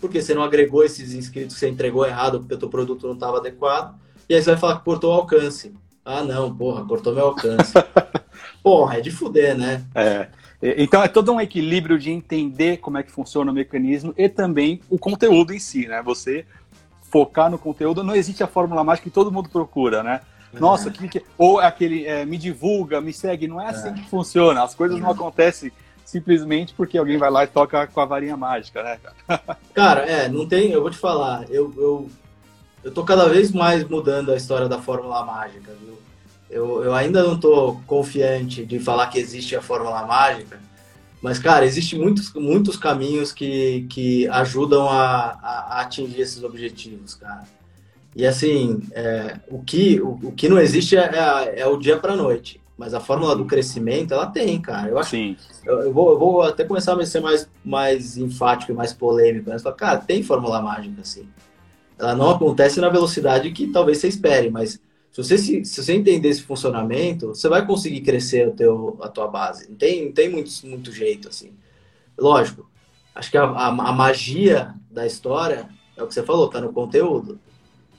[0.00, 3.14] porque você não agregou esses inscritos que você entregou errado, porque o teu produto não
[3.14, 3.98] estava adequado,
[4.28, 5.74] e aí você vai falar que cortou o alcance.
[6.04, 7.72] Ah, não, porra, cortou meu alcance.
[8.62, 9.84] porra, é de fuder, né?
[9.94, 10.28] É.
[10.62, 14.80] Então é todo um equilíbrio de entender como é que funciona o mecanismo e também
[14.90, 16.02] o conteúdo em si, né?
[16.02, 16.44] Você
[17.02, 20.20] focar no conteúdo, não existe a fórmula mágica que todo mundo procura, né?
[20.52, 23.92] Nossa, que, que, ou aquele é, me divulga, me segue, não é assim é.
[23.92, 24.62] que funciona.
[24.62, 25.70] As coisas não acontecem
[26.10, 28.98] simplesmente porque alguém vai lá e toca com a varinha mágica, né?
[29.72, 32.10] Cara, é, não tem, eu vou te falar, eu, eu,
[32.82, 35.96] eu tô cada vez mais mudando a história da fórmula mágica, viu?
[36.50, 40.58] Eu, eu ainda não tô confiante de falar que existe a fórmula mágica,
[41.22, 47.44] mas, cara, existem muitos, muitos caminhos que, que ajudam a, a, atingir esses objetivos, cara.
[48.16, 51.98] E, assim, é, o, que, o, o, que não existe é, é, é o dia
[51.98, 52.60] para noite.
[52.80, 54.88] Mas a fórmula do crescimento, ela tem, cara.
[54.88, 55.36] Eu acho, Sim.
[55.66, 59.50] Eu, eu, vou, eu vou até começar a ser mais, mais enfático e mais polêmico.
[59.50, 59.58] Né?
[59.58, 61.28] Falo, cara, tem fórmula mágica, assim.
[61.98, 64.80] Ela não acontece na velocidade que talvez você espere, mas
[65.12, 69.10] se você, se, se você entender esse funcionamento, você vai conseguir crescer o teu, a
[69.10, 69.68] tua base.
[69.68, 71.52] Não tem, não tem muito, muito jeito, assim.
[72.18, 72.66] Lógico,
[73.14, 75.68] acho que a, a, a magia da história
[75.98, 77.38] é o que você falou, tá no conteúdo.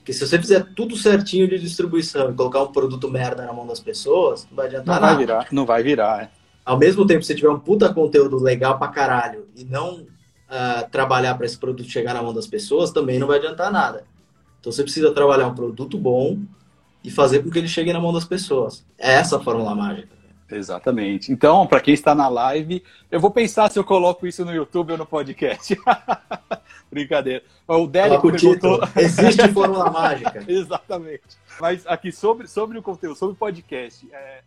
[0.02, 3.66] Porque se você fizer tudo certinho de distribuição e colocar um produto merda na mão
[3.66, 5.14] das pessoas, não vai adiantar não nada.
[5.14, 6.30] Vai virar, não vai virar, é.
[6.64, 10.90] Ao mesmo tempo, se você tiver um puta conteúdo legal pra caralho e não uh,
[10.90, 14.04] trabalhar para esse produto chegar na mão das pessoas, também não vai adiantar nada.
[14.60, 16.38] Então você precisa trabalhar um produto bom,
[17.04, 18.84] e fazer com que ele chegue na mão das pessoas.
[18.98, 20.08] É essa a fórmula mágica.
[20.50, 21.32] Exatamente.
[21.32, 24.92] Então, para quem está na live, eu vou pensar se eu coloco isso no YouTube
[24.92, 25.76] ou no podcast.
[26.92, 27.42] Brincadeira.
[27.66, 28.80] O Derek perguntou...
[28.96, 30.44] Existe fórmula mágica.
[30.46, 31.22] Exatamente.
[31.58, 34.40] Mas aqui sobre, sobre o conteúdo, sobre o podcast, é...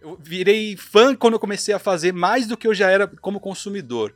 [0.00, 3.40] eu virei fã quando eu comecei a fazer mais do que eu já era como
[3.40, 4.14] consumidor.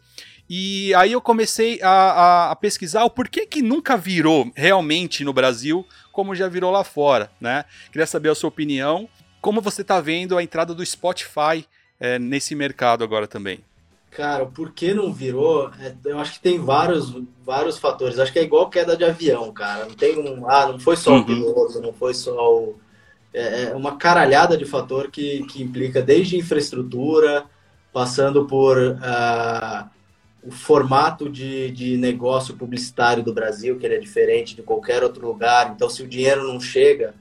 [0.48, 5.32] E aí eu comecei a, a, a, pesquisar o porquê que nunca virou realmente no
[5.32, 7.64] Brasil como já virou lá fora, né?
[7.90, 9.08] Queria saber a sua opinião.
[9.40, 11.66] Como você está vendo a entrada do Spotify
[11.98, 13.60] é, nesse mercado agora também?
[14.14, 15.70] Cara, por que não virou?
[15.80, 18.18] É, eu acho que tem vários, vários fatores.
[18.18, 19.86] Acho que é igual queda de avião, cara.
[19.86, 20.48] Não tem um.
[20.48, 21.20] Ah, não foi só uhum.
[21.20, 22.78] o piloto, não foi só o.
[23.32, 27.46] É, é uma caralhada de fator que, que implica desde infraestrutura,
[27.92, 28.76] passando por.
[28.78, 29.90] Uh,
[30.44, 35.24] o formato de, de negócio publicitário do Brasil, que ele é diferente de qualquer outro
[35.24, 35.70] lugar.
[35.70, 37.14] Então, se o dinheiro não chega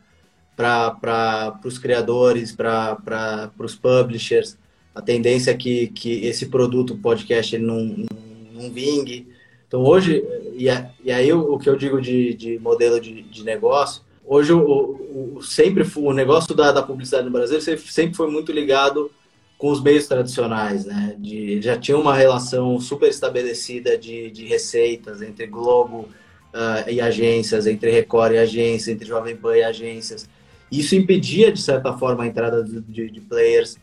[0.56, 4.58] para os criadores, para os publishers,
[4.94, 8.06] a tendência é que, que esse produto, podcast, ele não, não,
[8.54, 9.28] não vingue.
[9.68, 10.24] Então, hoje,
[10.54, 10.66] e,
[11.04, 15.38] e aí o, o, que eu digo de, de modelo de, de negócio, hoje o,
[15.38, 19.10] o, sempre o negócio da, da publicidade no Brasil sempre foi muito ligado
[19.58, 21.16] com os meios tradicionais, né?
[21.18, 26.10] De, já tinha uma relação super estabelecida de, de receitas entre Globo
[26.54, 30.28] uh, e agências, entre Record e agências, entre Jovem Pan e agências.
[30.72, 33.78] Isso impedia, de certa forma, a entrada de, de players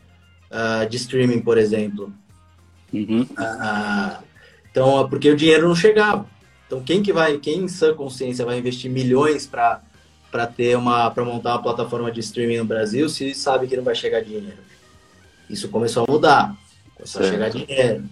[0.51, 2.13] uh, de streaming, por exemplo.
[2.93, 3.21] Uhum.
[3.21, 4.23] Uh,
[4.71, 6.25] então, porque o dinheiro não chegava.
[6.67, 9.81] Então, quem que vai, quem em sã consciência vai investir milhões para
[10.31, 13.83] para ter uma para montar uma plataforma de streaming no Brasil se sabe que não
[13.83, 14.59] vai chegar dinheiro?
[15.49, 16.55] Isso começou a mudar,
[16.95, 17.25] começou certo.
[17.25, 18.03] a chegar dinheiro,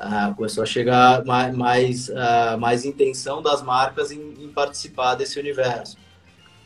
[0.00, 5.38] uh, começou a chegar mais mais, uh, mais intenção das marcas em, em, participar desse
[5.38, 5.98] universo.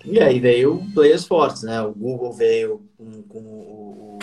[0.04, 1.82] E aí veio players fortes, né?
[1.82, 4.18] O Google veio com, com o,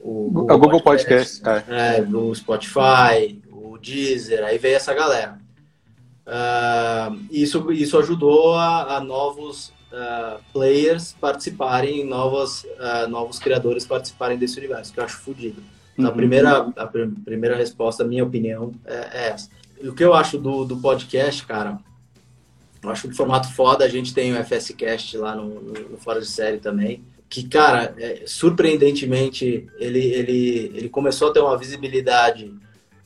[0.00, 1.98] o, o Google, Google Podcast, Podcast é.
[1.98, 5.38] é, o Spotify, o Deezer, aí veio essa galera.
[6.26, 14.38] Uh, isso, isso ajudou a, a novos uh, players participarem, novos, uh, novos criadores participarem
[14.38, 15.62] desse universo, que eu acho fodido.
[15.98, 16.06] Uhum.
[16.06, 19.50] A, primeira, a pr primeira resposta, minha opinião, é, é, essa.
[19.80, 21.78] E o que eu acho do, do podcast, cara,
[22.82, 23.84] eu acho um formato foda.
[23.84, 27.02] A gente tem o FSCast lá no, no, no Fora de Série também.
[27.30, 32.52] Que, cara, é, surpreendentemente, ele, ele, ele começou a ter uma visibilidade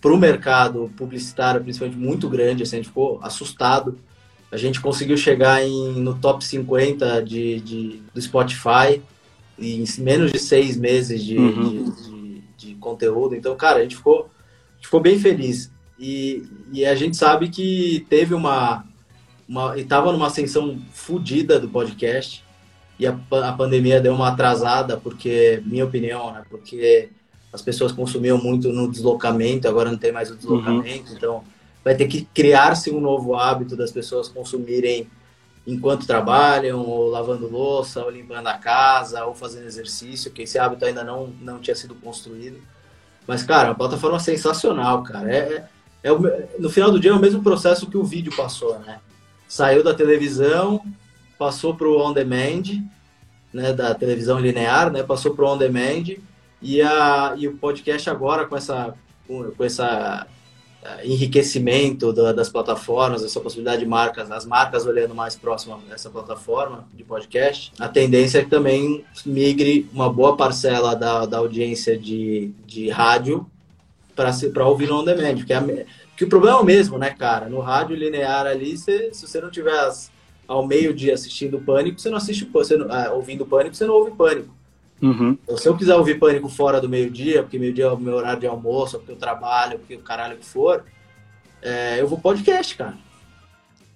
[0.00, 2.62] para o mercado publicitário, principalmente, muito grande.
[2.62, 3.98] Assim, a gente ficou assustado.
[4.50, 9.02] A gente conseguiu chegar em, no top 50 de, de, do Spotify
[9.58, 11.70] em menos de seis meses de, uhum.
[11.70, 13.34] de, de, de, conteúdo.
[13.34, 14.30] Então, cara, a gente ficou,
[14.72, 15.70] a gente ficou bem feliz.
[15.98, 18.84] E, e a gente sabe que teve uma.
[19.48, 22.43] uma estava numa ascensão fodida do podcast.
[22.99, 26.42] E a, a pandemia deu uma atrasada, porque, minha opinião, né?
[26.49, 27.11] Porque
[27.53, 31.16] as pessoas consumiam muito no deslocamento, agora não tem mais o deslocamento, uhum.
[31.16, 31.45] então
[31.84, 35.09] vai ter que criar-se um novo hábito das pessoas consumirem
[35.66, 40.84] enquanto trabalham, ou lavando louça, ou limpando a casa, ou fazendo exercício, que esse hábito
[40.84, 42.61] ainda não, não tinha sido construído.
[43.26, 45.32] Mas, cara, a plataforma é sensacional, cara.
[45.32, 45.66] É,
[46.03, 49.01] é, é no final do dia é o mesmo processo que o vídeo passou, né?
[49.49, 50.84] Saiu da televisão,
[51.39, 52.62] passou para o on-demand,
[53.53, 56.16] né, da televisão linear, né, passou para o on-demand,
[56.61, 58.95] e, a, e o podcast agora, com essa,
[59.26, 60.26] com, essa
[60.82, 66.09] uh, enriquecimento da, das plataformas, essa possibilidade de marcas, as marcas olhando mais próximo dessa
[66.09, 71.99] plataforma de podcast, a tendência é que também migre uma boa parcela da, da audiência
[71.99, 73.47] de, de rádio
[74.14, 75.55] para ouvir no on demand, porque,
[76.09, 77.49] porque o problema é o mesmo, né, cara?
[77.49, 80.11] No rádio linear ali, cê, se você não tiver as,
[80.47, 84.11] ao meio-dia assistindo Pânico, você não assiste você não, ah, ouvindo Pânico, você não ouve
[84.12, 84.55] Pânico.
[85.03, 85.36] Uhum.
[85.42, 88.40] Então, se eu quiser ouvir Pânico fora do meio-dia, porque meio-dia é o meu horário
[88.40, 90.84] de almoço, porque eu trabalho, porque o caralho que for,
[91.61, 92.97] é, eu vou podcast, cara.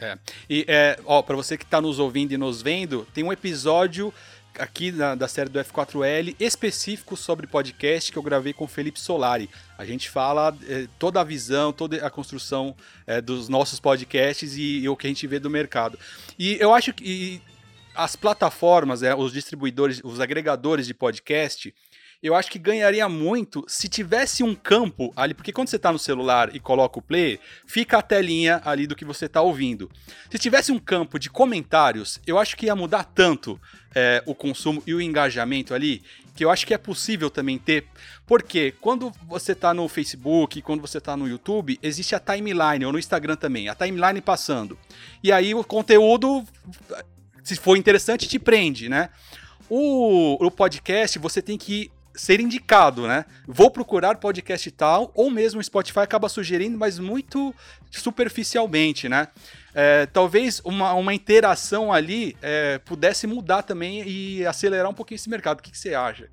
[0.01, 0.17] É.
[0.49, 4.13] E, é, ó, pra você que tá nos ouvindo e nos vendo, tem um episódio
[4.59, 9.01] aqui da, da série do F4L específico sobre podcast que eu gravei com o Felipe
[9.01, 9.49] Solari.
[9.77, 12.75] A gente fala é, toda a visão, toda a construção
[13.07, 15.99] é, dos nossos podcasts e, e, o que a gente vê do mercado.
[16.39, 17.41] E eu acho que
[17.95, 21.75] as plataformas, é, os distribuidores, os agregadores de podcast,
[22.23, 25.99] eu acho que ganharia muito se tivesse um campo ali, porque quando você está no
[25.99, 29.91] celular e coloca o play, fica a telinha ali do que você está ouvindo.
[30.31, 33.61] Se tivesse um campo de comentários, eu acho que ia mudar tanto
[33.95, 36.03] é, o consumo e o engajamento ali,
[36.35, 37.87] que eu acho que é possível também ter.
[38.27, 42.93] Porque quando você está no Facebook, quando você está no YouTube, existe a timeline, ou
[42.93, 44.79] no Instagram também, a timeline passando.
[45.23, 46.45] E aí o conteúdo
[47.49, 49.09] se for interessante, te prende, né?
[49.71, 53.25] O, o podcast, você tem que ser indicado, né?
[53.47, 57.55] Vou procurar podcast tal, ou mesmo o Spotify acaba sugerindo, mas muito
[57.91, 59.29] superficialmente, né?
[59.73, 65.31] É, talvez uma, uma interação ali é, pudesse mudar também e acelerar um pouquinho esse
[65.31, 65.61] mercado.
[65.61, 66.29] O que, que você acha?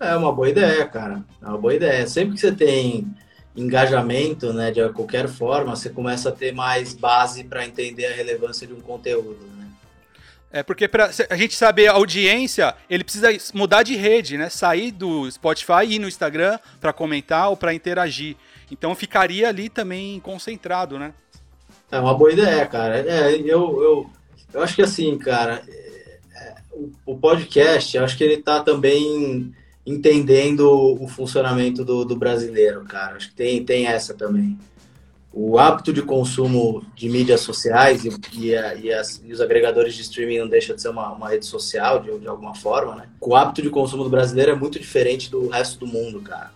[0.00, 1.22] É uma boa ideia, cara.
[1.42, 2.06] É uma boa ideia.
[2.06, 3.06] Sempre que você tem
[3.54, 8.66] engajamento, né, de qualquer forma, você começa a ter mais base para entender a relevância
[8.66, 9.44] de um conteúdo.
[9.58, 9.59] Né?
[10.52, 14.50] É porque para a gente saber a audiência, ele precisa mudar de rede, né?
[14.50, 18.36] Sair do Spotify e ir no Instagram para comentar ou para interagir.
[18.70, 21.14] Então ficaria ali também concentrado, né?
[21.90, 22.98] É uma boa ideia, cara.
[22.98, 24.10] É, eu, eu,
[24.52, 28.60] eu acho que assim, cara, é, é o, o, podcast, eu acho que ele está
[28.60, 29.54] também
[29.86, 33.16] entendendo o funcionamento do, do brasileiro, cara.
[33.16, 34.58] Acho que tem, tem essa também
[35.32, 38.48] o hábito de consumo de mídias sociais e, e,
[38.82, 42.00] e, as, e, os agregadores de streaming não deixa de ser uma, uma rede social
[42.00, 43.08] de, de, alguma forma, né?
[43.20, 46.50] O hábito de consumo do brasileiro é muito diferente do resto do mundo, cara.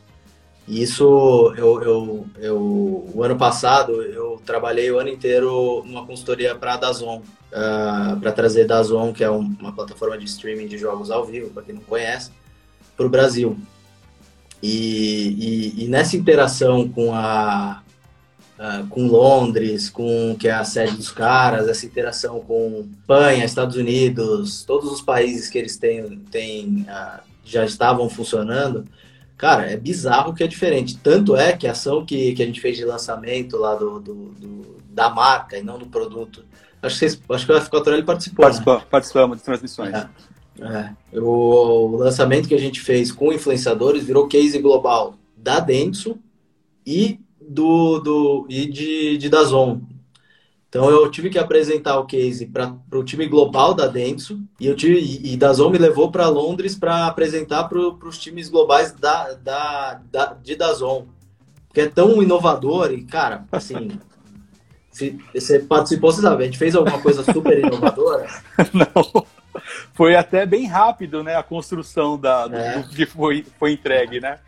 [0.66, 6.54] E isso, eu, eu, eu o ano passado, eu trabalhei o ano inteiro numa consultoria
[6.54, 10.78] para a Dazon, uh, para trazer Dazon, que é um, uma plataforma de streaming de
[10.78, 12.32] jogos ao vivo, para quem não conhece,
[12.96, 13.56] para o Brasil.
[14.62, 17.83] E nessa interação com a
[18.58, 23.76] uh, com Londres, com que é a sede dos caras, essa interação com Espanha, Estados
[23.76, 28.86] Unidos, todos os países que eles têm, têm uh, já estavam funcionando,
[29.36, 30.96] cara, é bizarro que é diferente.
[30.96, 34.14] Tanto é que a ação que, que a gente fez de lançamento lá do, do,
[34.14, 36.44] do da marca e não do produto,
[36.80, 38.44] acho que, vocês, acho que o F4L participou.
[38.44, 38.84] Participou, né?
[38.88, 39.94] Participamos de transmissões.
[39.94, 40.08] É.
[40.60, 41.18] É.
[41.18, 46.16] O lançamento que a gente fez com influenciadores virou case global da Dentsu
[46.86, 47.18] e
[47.48, 49.80] do, do e de, de Dazon.
[50.68, 54.74] Então eu tive que apresentar o case para o time global da Dentsu e eu
[54.74, 60.00] tive e Dazon me levou para Londres para apresentar para os times globais da, da,
[60.10, 61.06] da de Dazon,
[61.72, 64.00] que é tão inovador e cara, assim,
[64.90, 68.26] se, você participou, você sabe, a gente fez alguma coisa super inovadora?
[68.74, 69.24] Não.
[69.92, 72.78] Foi até bem rápido, né, a construção da, do, é.
[72.80, 74.40] do que foi, foi entregue, né?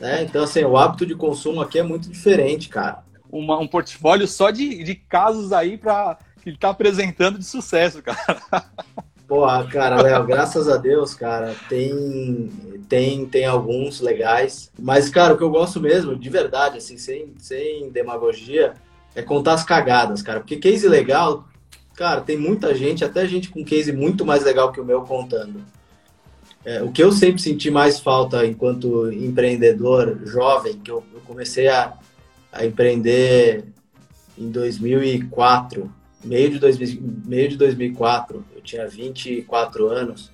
[0.00, 3.02] É, então, assim, o hábito de consumo aqui é muito diferente, cara.
[3.30, 8.02] Uma, um portfólio só de, de casos aí para que ele tá apresentando de sucesso,
[8.02, 8.64] cara.
[9.26, 12.50] Porra, cara, Léo, graças a Deus, cara, tem,
[12.88, 14.70] tem, tem alguns legais.
[14.78, 18.74] Mas, cara, o que eu gosto mesmo, de verdade, assim, sem, sem demagogia,
[19.14, 20.40] é contar as cagadas, cara.
[20.40, 21.48] Porque case legal,
[21.94, 25.64] cara, tem muita gente, até gente com case muito mais legal que o meu contando.
[26.64, 31.68] É, o que eu sempre senti mais falta enquanto empreendedor jovem, que eu, eu comecei
[31.68, 31.92] a,
[32.50, 33.66] a, empreender
[34.38, 35.92] em 2004,
[36.24, 40.32] meio de, 2000, meio de 2004, eu tinha 24 anos.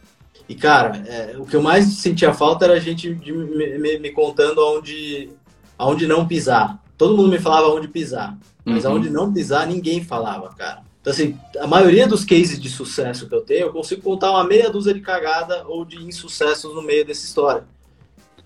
[0.49, 4.11] E, cara, é, o que eu mais sentia falta era a gente de, me, me,
[4.11, 5.31] contando aonde,
[5.77, 6.81] aonde não pisar.
[6.97, 8.93] Todo mundo me falava aonde pisar, mas uhum.
[8.93, 10.83] aonde não pisar ninguém falava, cara.
[11.01, 14.45] Então, assim, a maioria dos cases de sucesso que eu tenho, eu consigo contar uma
[14.45, 17.65] meia dúzia de cagada ou de insucessos no meio dessa história.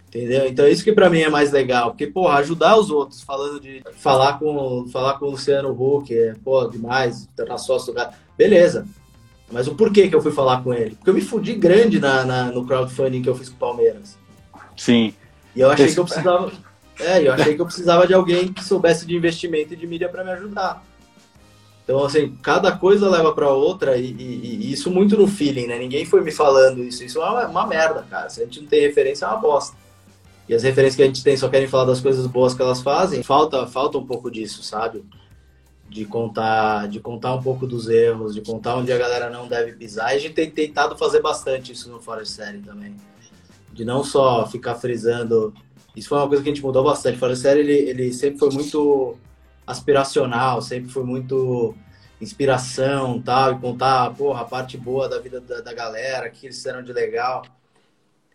[0.09, 0.46] Entendeu?
[0.46, 1.90] Então, isso que para mim é mais legal.
[1.90, 6.34] Porque, porra, ajudar os outros, falando de falar com, falar com o Luciano Huck, é,
[6.44, 8.14] pô, demais, tá na sócio do cara.
[8.38, 8.86] Beleza.
[9.50, 10.94] Mas o porquê que eu fui falar com ele?
[10.94, 14.16] Porque eu me fudi grande na, na no crowdfunding que eu fiz com o Palmeiras.
[14.76, 15.12] Sim.
[15.55, 16.52] E eu achei que eu precisava.
[17.00, 20.09] É, eu achei que eu precisava de alguém que soubesse de investimento e de mídia
[20.09, 20.84] para me ajudar.
[21.85, 25.78] Então, assim, cada coisa leva para outra e, e, e, isso muito no feeling, né?
[25.78, 27.05] Ninguém foi me falando isso.
[27.05, 28.30] Isso é uma, uma, merda, cara.
[28.30, 29.76] Se a gente não tem referência, é uma bosta.
[30.49, 32.80] E as referências que a gente tem só querem falar das coisas boas que elas
[32.80, 33.22] fazem.
[33.22, 35.05] Falta, falta um pouco disso, sabe?
[35.87, 39.72] De contar, de contar um pouco dos erros, de contar onde a galera não deve
[39.72, 40.14] pisar.
[40.14, 42.97] E a gente tem tentado fazer bastante isso no Fora de Série também.
[43.70, 45.53] De não só ficar frisando.
[45.95, 47.18] Isso foi uma coisa que a gente mudou bastante.
[47.18, 49.18] Fora de Série, ele, ele sempre foi muito
[49.67, 51.75] aspiracional, sempre foi muito
[52.21, 56.57] inspiração tal, e contar, porra, a parte boa da vida da, da galera, que eles
[56.57, 57.43] fizeram de legal.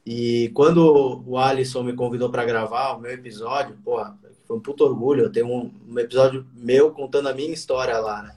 [0.06, 4.18] E quando o Alisson me convidou para gravar o meu episódio, porra,
[4.48, 5.24] foi um puto orgulho.
[5.24, 8.36] Eu tenho um, um, episódio meu contando a minha história lá, né?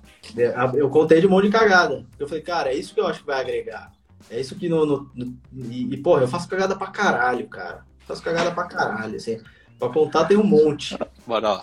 [0.75, 2.05] Eu contei de um monte de cagada.
[2.19, 3.93] Eu falei, cara, é isso que eu acho que vai agregar.
[4.31, 4.85] É isso que no.
[4.85, 7.87] no, no e, e, porra, eu faço cagada pra caralho, cara.
[8.01, 9.41] Eu faço cagada pra caralho, assim.
[9.79, 10.97] Pra contar tem um monte.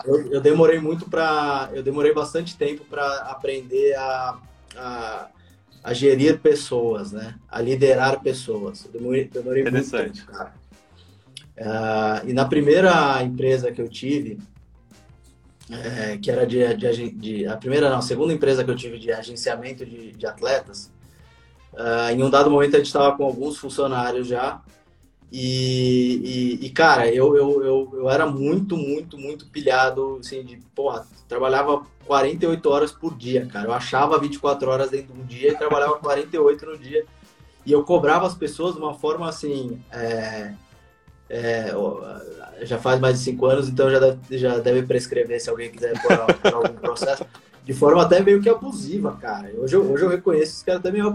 [0.05, 4.37] Eu, eu, demorei muito para, eu demorei bastante tempo para aprender a,
[4.77, 5.27] a,
[5.83, 7.35] a, gerir pessoas, né?
[7.49, 8.85] A liderar pessoas.
[8.85, 10.53] Eu demorei, demorei muito tempo, cara.
[11.57, 14.39] Uh, e na primeira empresa que eu tive,
[15.69, 18.97] é, que era de, de, de, a primeira não, a segunda empresa que eu tive
[18.97, 20.89] de agenciamento de, de atletas,
[21.73, 24.61] uh, em um dado momento a gente estava com alguns funcionários já
[25.31, 30.57] e, e, e, cara, eu, eu, eu, eu, era muito, muito, muito pilhado, assim, de,
[30.73, 33.67] porra, trabalhava 48 horas por dia, cara.
[33.67, 37.05] Eu achava 24 horas dentro de um dia e trabalhava 48 no dia.
[37.63, 40.53] E eu cobrava as pessoas de uma forma, assim, é,
[41.29, 41.71] é,
[42.63, 45.93] já faz mais de 5 anos, então já deve, já deve prescrever se alguém quiser
[46.01, 47.23] por, por algum processo.
[47.63, 49.51] De forma até meio que abusiva, cara.
[49.55, 51.07] Hoje eu, hoje eu reconheço esse cara até meio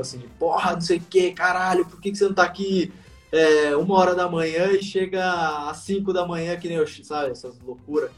[0.00, 2.90] assim, de porra, não sei o que, caralho, por que, que você não tá aqui
[3.30, 7.32] é, uma hora da manhã e chega às cinco da manhã, que nem eu, sabe?
[7.32, 8.10] Essas loucuras.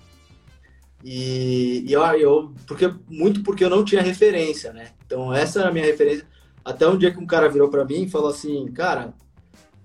[1.02, 4.90] E, e eu, eu, porque, muito porque eu não tinha referência, né?
[5.06, 6.26] Então, essa era a minha referência.
[6.64, 9.14] Até um dia que um cara virou para mim e falou assim, cara,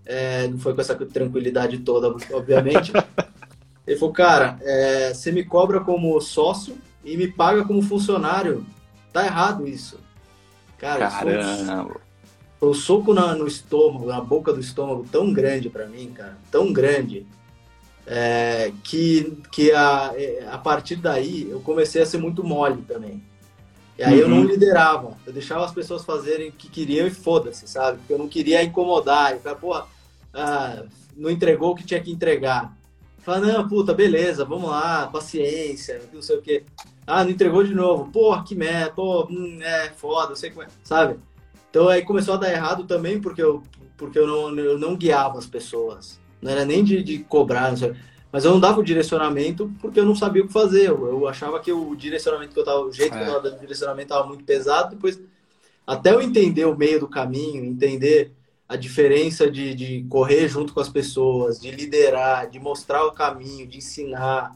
[0.06, 2.92] é, não foi com essa tranquilidade toda, obviamente.
[3.88, 8.66] Ele falou, cara, é, você me cobra como sócio e me paga como funcionário.
[9.14, 10.00] Tá errado isso.
[10.78, 12.02] Cara, Caramba foi
[12.62, 16.72] um soco na, no estômago, na boca do estômago tão grande para mim, cara, tão
[16.72, 17.26] grande,
[18.08, 23.22] é, que, que a, é, a partir daí eu comecei a ser muito mole também.
[23.98, 24.20] E aí uhum.
[24.20, 24.46] eu não uhum.
[24.46, 28.00] liderava, eu deixava as pessoas fazerem o que queriam e foda-se, sabe?
[28.00, 29.88] Porque eu não queria incomodar, e falar, porra,
[30.34, 30.84] ah,
[31.16, 32.76] não entregou o que tinha que entregar.
[33.20, 36.64] Fala, não, puta, beleza, vamos lá, paciência, não sei o quê.
[37.08, 38.12] Ah, não entregou de novo.
[38.12, 41.18] Porra, que merda, pô, hum, é foda, sei como é, sabe?
[41.76, 43.62] Então aí começou a dar errado também porque eu,
[43.98, 46.18] porque eu, não, eu não guiava as pessoas.
[46.42, 47.94] Não era nem de, de cobrar, sei,
[48.32, 50.88] mas eu não dava o direcionamento porque eu não sabia o que fazer.
[50.88, 53.18] Eu, eu achava que o direcionamento que eu tava, o jeito é.
[53.18, 54.96] que eu tava dando direcionamento tava muito pesado.
[54.96, 55.20] Depois,
[55.86, 58.32] até eu entender o meio do caminho, entender
[58.70, 63.68] a diferença de, de correr junto com as pessoas, de liderar, de mostrar o caminho,
[63.68, 64.56] de ensinar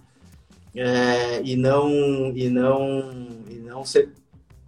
[0.74, 4.10] é, e não e não e não ser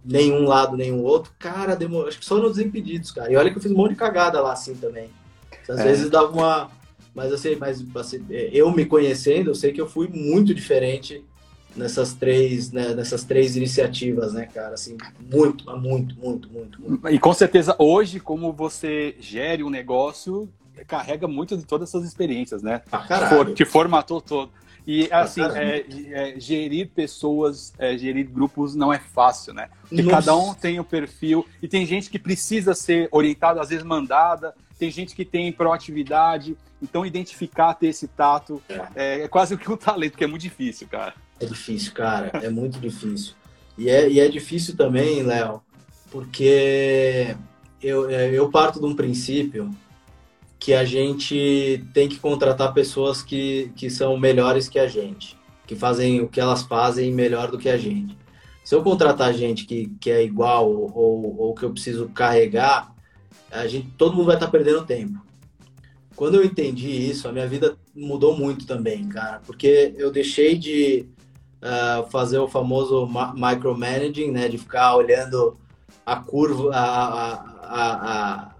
[0.04, 3.32] nenhum lado nenhum outro, cara, demorou, acho que só nos impedidos, cara.
[3.32, 5.08] E olha que eu fiz um monte de cagada lá assim também.
[5.68, 5.84] Às é.
[5.84, 6.70] vezes dava uma,
[7.14, 11.24] mas assim, mas assim, eu me conhecendo, eu sei que eu fui muito diferente
[11.76, 14.74] nessas três, né, nessas três iniciativas, né, cara?
[14.74, 17.08] Assim, muito, muito, muito, muito, muito.
[17.08, 20.48] E com certeza hoje, como você gere um negócio,
[20.86, 22.82] carrega muito de todas essas experiências, né?
[22.90, 23.54] Ah, caralho.
[23.54, 24.50] Que formatou todo.
[24.86, 29.68] E assim, é, é, gerir pessoas, é, gerir grupos não é fácil, né?
[29.82, 30.16] Porque Nossa.
[30.16, 34.54] cada um tem o perfil e tem gente que precisa ser orientada, às vezes mandada,
[34.78, 38.60] tem gente que tem proatividade, então identificar, ter esse tato
[38.96, 41.14] é, é quase que um talento, que é muito difícil, cara.
[41.38, 42.30] É difícil, cara.
[42.42, 43.34] É muito difícil.
[43.78, 45.62] E é, e é difícil também, Léo,
[46.10, 47.36] porque
[47.80, 49.70] eu, é, eu parto de um princípio
[50.62, 55.36] que a gente tem que contratar pessoas que, que são melhores que a gente,
[55.66, 58.16] que fazem o que elas fazem melhor do que a gente.
[58.62, 62.94] Se eu contratar gente que, que é igual ou, ou que eu preciso carregar,
[63.50, 65.20] a gente, todo mundo vai estar perdendo tempo.
[66.14, 71.08] Quando eu entendi isso, a minha vida mudou muito também, cara, porque eu deixei de
[71.60, 75.58] uh, fazer o famoso micromanaging, né, de ficar olhando
[76.06, 78.51] a curva, a, a, a,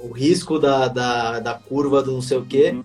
[0.00, 2.84] o risco da, da, da, curva do não sei o quê, uhum.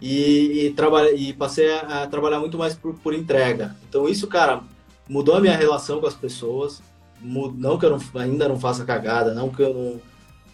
[0.00, 3.76] e, e, e passei a, trabalhar muito mais por, por entrega.
[3.88, 4.62] Então isso, cara,
[5.08, 6.82] mudou a minha relação com as pessoas,
[7.22, 10.00] não que eu não, ainda não faça cagada, não que eu não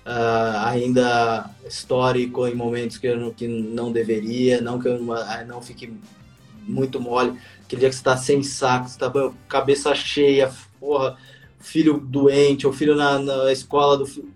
[0.05, 5.15] uh, ainda histórico em momentos que eu não, que não deveria, não que eu não,
[5.47, 5.93] não fique
[6.63, 9.13] muito mole, aquele dia que você tá sem saco, você tá
[9.49, 11.17] cabeça cheia, porra,
[11.59, 14.33] filho doente, ou filho na, na escola do filho.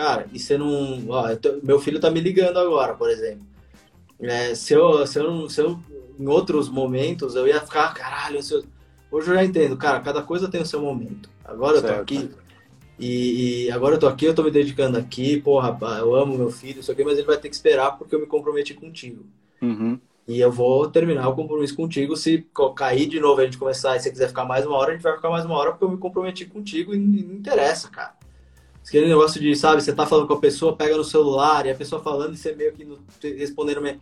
[0.00, 1.04] Cara, e você não.
[1.10, 1.26] Ó,
[1.62, 3.44] meu filho tá me ligando agora, por exemplo.
[4.18, 5.78] É, se, eu, se, eu, se eu,
[6.18, 8.64] em outros momentos, eu ia ficar, caralho, eu,
[9.10, 11.28] hoje eu já entendo, cara, cada coisa tem o seu momento.
[11.44, 11.90] Agora certo.
[11.90, 12.30] eu tô aqui.
[12.98, 16.50] E, e, agora eu tô aqui, eu tô me dedicando aqui, porra, eu amo meu
[16.50, 19.26] filho, isso aqui, mas ele vai ter que esperar porque eu me comprometi contigo.
[19.60, 20.00] Uhum.
[20.26, 22.16] E eu vou terminar o compromisso contigo.
[22.16, 24.94] Se cair de novo a gente começar e você quiser ficar mais uma hora, a
[24.94, 28.19] gente vai ficar mais uma hora porque eu me comprometi contigo e não interessa, cara.
[28.90, 31.76] Aquele negócio de, sabe, você tá falando com a pessoa, pega no celular e a
[31.76, 32.84] pessoa falando e você meio que
[33.34, 33.80] respondendo.
[33.80, 34.00] Meio...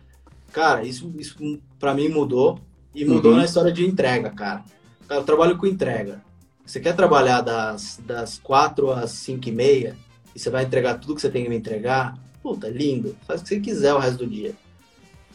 [0.51, 1.37] Cara, isso, isso
[1.77, 2.59] pra mim mudou.
[2.95, 3.37] E mudou uhum.
[3.37, 4.65] na história de entrega, cara.
[5.07, 6.23] Cara, eu trabalho com entrega.
[6.65, 9.95] Você quer trabalhar das, das 4 às 5 e meia
[10.35, 12.17] e você vai entregar tudo que você tem que me entregar?
[12.41, 13.15] Puta, lindo.
[13.27, 14.55] Faz o que você quiser o resto do dia.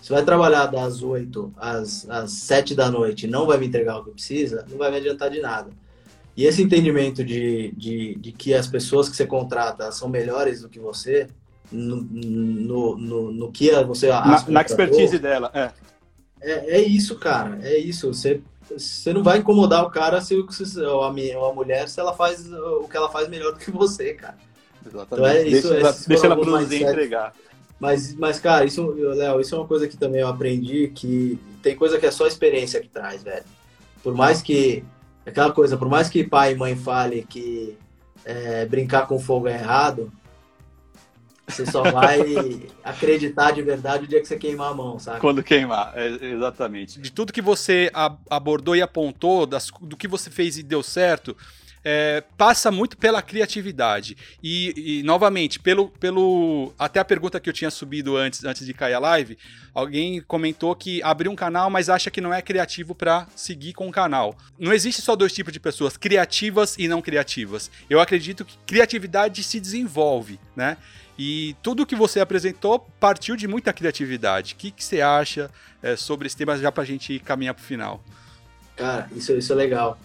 [0.02, 3.98] Você vai trabalhar das 8 às, às 7 da noite e não vai me entregar
[3.98, 5.70] o que precisa, não vai me adiantar de nada.
[6.37, 10.68] E esse entendimento de, de, de que as pessoas que você contrata são melhores do
[10.68, 11.28] que você,
[11.70, 14.09] no, no, no, no que você...
[14.09, 15.70] Na, na expertise dela, é.
[16.41, 16.78] é.
[16.78, 18.12] É isso, cara, é isso.
[18.12, 22.01] Você, você não vai incomodar o cara se, se ou, a, ou a mulher se
[22.01, 24.37] ela faz o que ela faz melhor do que você, cara.
[24.87, 25.12] Exatamente.
[25.12, 27.32] Então é isso, deixa, ela, deixa ela produzir e entregar.
[27.80, 31.74] Mas, mas cara, isso, Léo, isso é uma coisa que também eu aprendi que tem
[31.76, 33.45] coisa que é só experiência que traz, velho.
[34.03, 34.85] Por mais que
[35.27, 37.77] aquela coisa, por mais que pai e mãe fale que
[38.25, 40.12] é, brincar com fogo é errado,
[41.47, 42.20] você só vai
[42.83, 45.20] acreditar de verdade o dia que você queimar a mão, sabe?
[45.20, 47.01] Quando queimar, é, exatamente.
[47.01, 47.91] De tudo que você
[48.31, 51.37] abordou e apontou, das, do que você fez e deu certo,
[51.85, 54.16] é, passa muito pela criatividade.
[54.43, 56.72] E, e, novamente, pelo, pelo.
[56.78, 59.37] Até a pergunta que eu tinha subido antes, antes de cair a live,
[59.74, 63.87] alguém comentou que abriu um canal, mas acha que não é criativo para seguir com
[63.89, 64.37] o canal.
[64.59, 67.70] Não existe só dois tipos de pessoas, criativas e não criativas.
[67.91, 70.78] Eu acredito que criatividade se desenvolve, né?
[71.16, 74.55] E tudo que você apresentou partiu de muita criatividade.
[74.55, 75.49] O que, que você acha
[75.80, 78.03] é, sobre esse tema já para a gente caminhar para o final?
[78.74, 79.97] Cara, isso, isso é legal.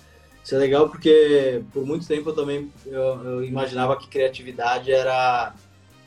[0.49, 5.53] Isso é legal porque por muito tempo eu também eu, eu imaginava que criatividade era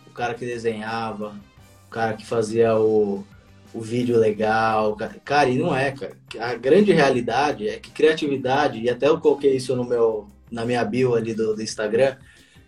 [0.05, 1.33] o cara que desenhava,
[1.87, 3.25] o cara que fazia o,
[3.73, 4.97] o vídeo legal.
[5.25, 6.17] Cara, e não é, cara.
[6.41, 10.85] A grande realidade é que criatividade, e até eu coloquei isso no meu, na minha
[10.85, 12.17] bio ali do, do Instagram,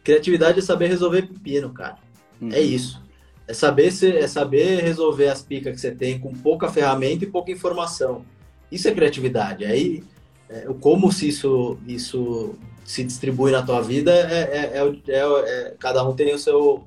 [0.05, 1.97] criatividade é saber resolver pepino, cara.
[2.41, 2.53] É uhum.
[2.53, 3.03] É isso.
[3.49, 7.29] É saber, se, é saber resolver as picas que você tem com pouca ferramenta e
[7.29, 8.25] pouca informação.
[8.71, 9.65] Isso é criatividade.
[9.65, 10.05] Aí,
[10.49, 16.07] é, como se isso, isso se distribui na tua vida, é, é, é, é cada
[16.07, 16.85] um tem o seu,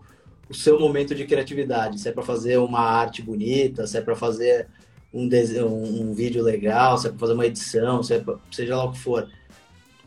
[0.49, 1.99] o seu momento de criatividade.
[1.99, 4.67] Se é para fazer uma arte bonita, se é para fazer
[5.13, 8.77] um, desenho, um, vídeo legal, se é para fazer uma edição, se é pra, seja
[8.77, 9.27] lá o que for.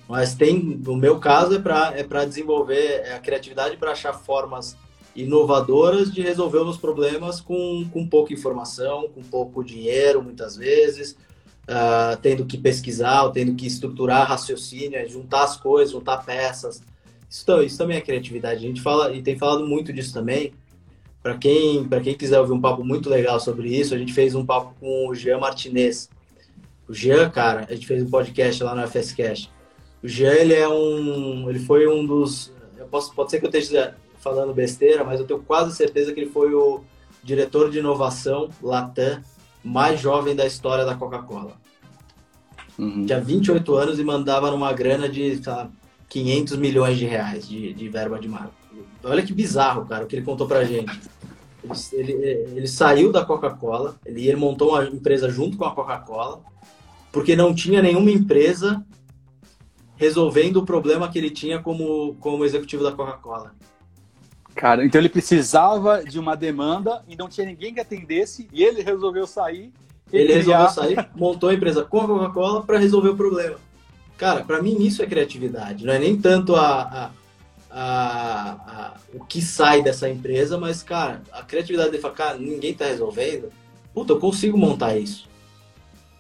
[0.09, 4.76] Mas tem, no meu caso, é para é desenvolver a criatividade para achar formas
[5.14, 11.16] inovadoras de resolver os problemas com, com pouca informação, com pouco dinheiro, muitas vezes,
[11.68, 16.82] uh, tendo que pesquisar, tendo que estruturar raciocínio, é juntar as coisas, juntar peças.
[17.28, 18.64] Isso, isso também é criatividade.
[18.64, 20.52] A gente fala e tem falado muito disso também.
[21.22, 24.44] Para quem, quem quiser ouvir um papo muito legal sobre isso, a gente fez um
[24.44, 26.08] papo com o Jean Martinez.
[26.88, 29.50] O Jean, cara, a gente fez um podcast lá no FSCast.
[30.02, 31.48] O Jean, ele é um.
[31.48, 32.52] Ele foi um dos.
[32.76, 36.20] Eu posso, pode ser que eu esteja falando besteira, mas eu tenho quase certeza que
[36.20, 36.80] ele foi o
[37.22, 39.22] diretor de inovação Latam
[39.62, 41.52] mais jovem da história da Coca-Cola.
[42.78, 43.04] Uhum.
[43.04, 45.68] Tinha 28 anos e mandava numa grana de tá,
[46.08, 48.52] 500 milhões de reais de, de verba de marca.
[49.02, 51.00] Olha que bizarro, cara, o que ele contou pra gente.
[51.92, 56.40] Ele, ele, ele saiu da Coca-Cola, ele, ele montou uma empresa junto com a Coca-Cola,
[57.12, 58.84] porque não tinha nenhuma empresa
[59.96, 63.54] resolvendo o problema que ele tinha como, como executivo da Coca-Cola.
[64.55, 68.82] Cara, então ele precisava de uma demanda e não tinha ninguém que atendesse e ele
[68.82, 69.72] resolveu sair.
[70.12, 70.66] Ele criar...
[70.66, 73.57] resolveu sair, montou a empresa com a Coca-Cola para resolver o problema.
[74.16, 75.86] Cara, para mim isso é criatividade.
[75.86, 77.11] Não é nem tanto a, a,
[77.70, 82.74] a, a, o que sai dessa empresa, mas, cara, a criatividade de falar, cara, ninguém
[82.74, 83.51] tá resolvendo.
[83.94, 85.28] Puta, eu consigo montar isso.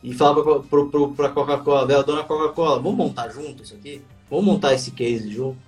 [0.02, 4.00] E falar para a Coca-Cola, dona Coca-Cola, vamos montar junto isso aqui?
[4.30, 5.58] Vamos montar esse case junto?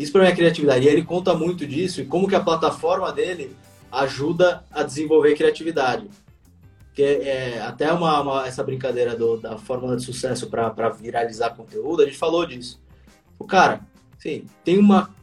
[0.00, 0.86] Isso para é criatividade.
[0.86, 3.54] E ele conta muito disso e como que a plataforma dele
[3.92, 6.08] ajuda a desenvolver criatividade.
[6.94, 12.00] Que é, até uma, uma, essa brincadeira do, da fórmula de sucesso para viralizar conteúdo,
[12.00, 12.80] a gente falou disso.
[13.38, 13.82] O cara,
[14.18, 15.14] sim, tem uma.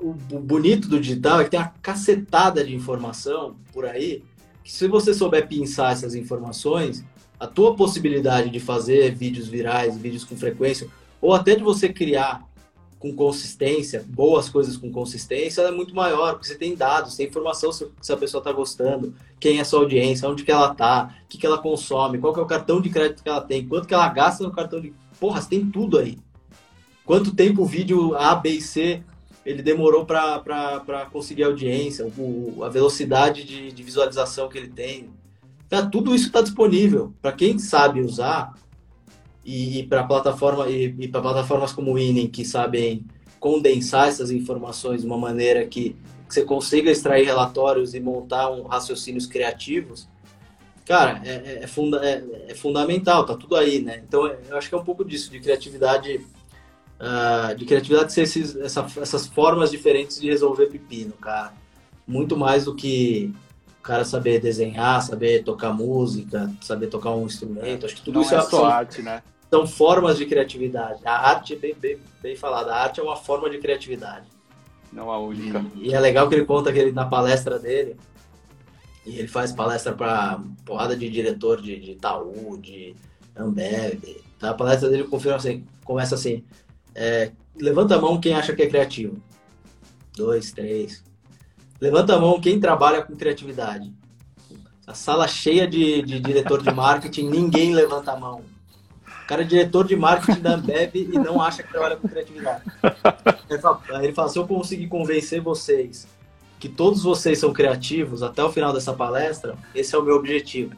[0.00, 4.24] O bonito do digital é que tem uma cacetada de informação por aí,
[4.64, 7.04] que se você souber pensar essas informações,
[7.38, 10.88] a tua possibilidade de fazer vídeos virais, vídeos com frequência,
[11.20, 12.42] ou até de você criar
[13.02, 17.72] com consistência, boas coisas com consistência, é muito maior, porque você tem dados, tem informação
[17.72, 21.36] se, a pessoa está gostando, quem é sua audiência, onde que ela está, o que,
[21.36, 23.94] que ela consome, qual que é o cartão de crédito que ela tem, quanto que
[23.94, 24.94] ela gasta no cartão de...
[25.18, 26.16] Porra, você tem tudo aí.
[27.04, 29.02] Quanto tempo o vídeo A, B e C
[29.44, 35.10] ele demorou para conseguir audiência, o, a velocidade de, de visualização que ele tem.
[35.68, 37.12] Tá, tudo isso está disponível.
[37.20, 38.54] Para quem sabe usar,
[39.44, 43.04] e, e para plataforma e, e para plataformas como o Winning que sabem
[43.40, 45.96] condensar essas informações de uma maneira que,
[46.28, 50.08] que, você consiga extrair relatórios e montar um raciocínios criativos,
[50.86, 54.02] cara, é, é, é funda, é, é, fundamental, tá tudo aí, né?
[54.06, 56.24] Então eu acho que é um pouco disso de criatividade,
[57.00, 61.52] uh, de criatividade ser esses, essa, essas formas diferentes de resolver pepino, cara.
[62.06, 63.34] Muito mais do que
[63.82, 67.84] o cara saber desenhar, saber tocar música, saber tocar um instrumento.
[67.84, 69.20] Acho que tudo Não isso é, é só arte, né?
[69.50, 71.00] são formas de criatividade.
[71.04, 74.24] A arte, bem, bem, bem falada, a arte é uma forma de criatividade.
[74.92, 75.64] Não a única.
[75.74, 77.96] E, e é legal que ele conta que ele, na palestra dele,
[79.04, 82.94] e ele faz palestra para porrada de diretor de, de Itaú, de
[83.36, 84.22] Ambev.
[84.38, 84.50] Tá?
[84.50, 86.44] A palestra dele confirma assim, começa assim:
[86.94, 89.20] é, levanta a mão quem acha que é criativo.
[90.16, 91.02] Dois, três.
[91.82, 93.92] Levanta a mão quem trabalha com criatividade.
[94.86, 98.42] A sala cheia de, de diretor de marketing, ninguém levanta a mão
[99.32, 102.62] cara é diretor de marketing da Ambev e não acha que trabalha com criatividade.
[103.48, 106.06] Ele fala, ele fala, se eu conseguir convencer vocês
[106.58, 110.74] que todos vocês são criativos até o final dessa palestra, esse é o meu objetivo.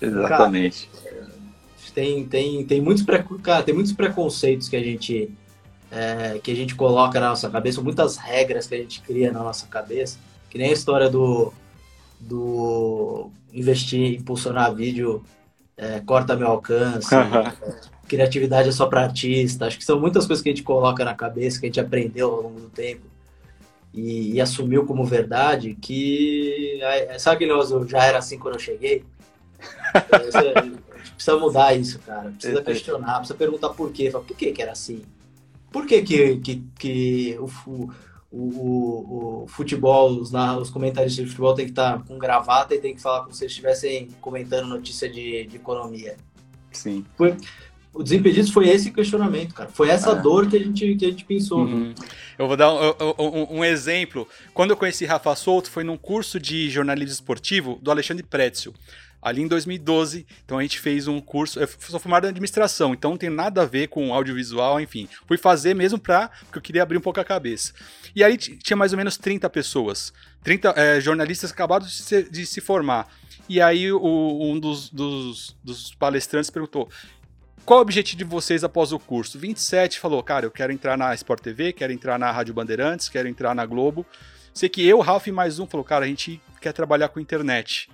[0.00, 0.88] Exatamente.
[0.88, 1.26] Cara,
[1.94, 3.04] tem, tem, tem, muitos
[3.42, 5.30] cara, tem muitos preconceitos que a gente
[5.90, 9.40] é, que a gente coloca na nossa cabeça, muitas regras que a gente cria na
[9.40, 10.18] nossa cabeça,
[10.50, 11.52] que nem a história do,
[12.20, 15.22] do investir, impulsionar vídeo
[15.76, 17.08] é, corta meu alcance,
[18.08, 19.66] criatividade é só para artista.
[19.66, 22.30] Acho que são muitas coisas que a gente coloca na cabeça, que a gente aprendeu
[22.30, 23.02] ao longo do tempo
[23.92, 26.80] e, e assumiu como verdade, que
[27.18, 29.04] sabe aquele negócio, já era assim quando eu cheguei?
[29.92, 32.30] a gente precisa mudar isso, cara.
[32.30, 34.10] Precisa questionar, precisa perguntar por quê.
[34.10, 35.02] Fala, por que que era assim?
[35.70, 37.90] Por que que, que, que o, o,
[38.30, 42.94] o, o, futebol, os, os comentaristas de futebol tem que estar com gravata e tem
[42.94, 46.16] que falar como se estivessem comentando notícia de, de economia.
[46.72, 47.04] Sim.
[47.16, 47.36] Por,
[47.92, 49.70] o Desimpedidos foi esse questionamento, cara.
[49.70, 50.14] Foi essa é.
[50.14, 51.60] dor que a gente, que a gente pensou.
[51.60, 51.94] Uhum.
[52.38, 54.28] Eu vou dar um, um, um, exemplo.
[54.54, 58.72] Quando eu conheci Rafa Souto, foi num curso de jornalismo esportivo do Alexandre Pretzel
[59.20, 60.26] ali em 2012.
[60.44, 61.60] Então a gente fez um curso.
[61.60, 65.08] Eu sou formado em administração, então não tem nada a ver com audiovisual, enfim.
[65.26, 66.28] Fui fazer mesmo pra.
[66.44, 67.72] porque eu queria abrir um pouco a cabeça.
[68.14, 70.12] E aí tinha mais ou menos 30 pessoas.
[70.42, 73.08] 30 é, jornalistas acabados de se, de se, formar.
[73.48, 76.88] E aí o, um dos, dos, dos palestrantes perguntou:
[77.64, 79.38] qual o objetivo de vocês após o curso?
[79.38, 83.28] 27 falou, cara, eu quero entrar na Sport TV, quero entrar na Rádio Bandeirantes, quero
[83.28, 84.06] entrar na Globo.
[84.54, 87.88] Sei que eu, Ralph e mais um falou, cara, a gente quer trabalhar com internet.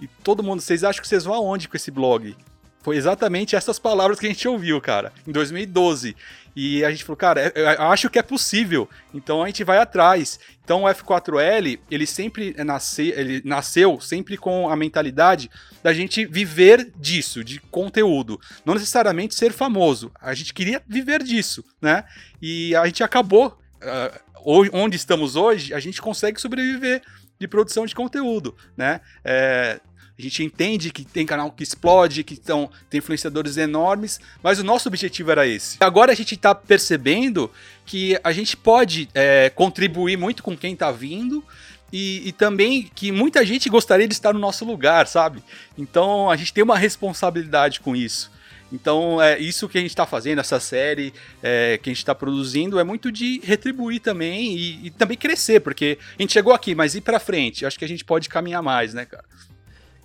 [0.00, 2.36] E todo mundo, vocês acham que vocês vão aonde com esse blog?
[2.82, 6.16] Foi exatamente essas palavras que a gente ouviu, cara, em 2012.
[6.56, 8.88] E a gente falou, cara, eu acho que é possível.
[9.12, 10.40] Então a gente vai atrás.
[10.64, 15.50] Então o F4L, ele sempre nasce, ele nasceu sempre com a mentalidade
[15.82, 18.40] da gente viver disso, de conteúdo.
[18.64, 20.10] Não necessariamente ser famoso.
[20.18, 22.04] A gente queria viver disso, né?
[22.40, 23.58] E a gente acabou.
[23.82, 24.30] Uh,
[24.72, 27.02] onde estamos hoje, a gente consegue sobreviver
[27.38, 29.00] de produção de conteúdo, né?
[29.24, 29.80] É,
[30.20, 34.64] a gente entende que tem canal que explode, que tão, tem influenciadores enormes, mas o
[34.64, 35.78] nosso objetivo era esse.
[35.80, 37.50] Agora a gente está percebendo
[37.86, 41.44] que a gente pode é, contribuir muito com quem está vindo,
[41.92, 45.42] e, e, também que muita gente gostaria de estar no nosso lugar, sabe?
[45.76, 48.30] Então a gente tem uma responsabilidade com isso.
[48.72, 51.12] Então é isso que a gente está fazendo, essa série
[51.42, 55.60] é, que a gente está produzindo é muito de retribuir também e, e, também crescer,
[55.60, 58.62] porque a gente chegou aqui, mas ir para frente, acho que a gente pode caminhar
[58.62, 59.24] mais, né, cara?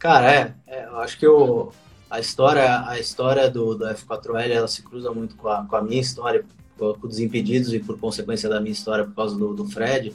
[0.05, 1.71] Cara, é, é eu acho que o,
[2.07, 5.81] a história, a história do, do F4L ela se cruza muito com a, com a
[5.81, 6.45] minha história,
[6.77, 10.13] com, os impedidos e por consequência da minha história por causa do, do Fred.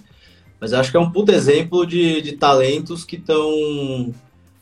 [0.60, 4.14] Mas eu acho que é um puto exemplo de, de talentos que estão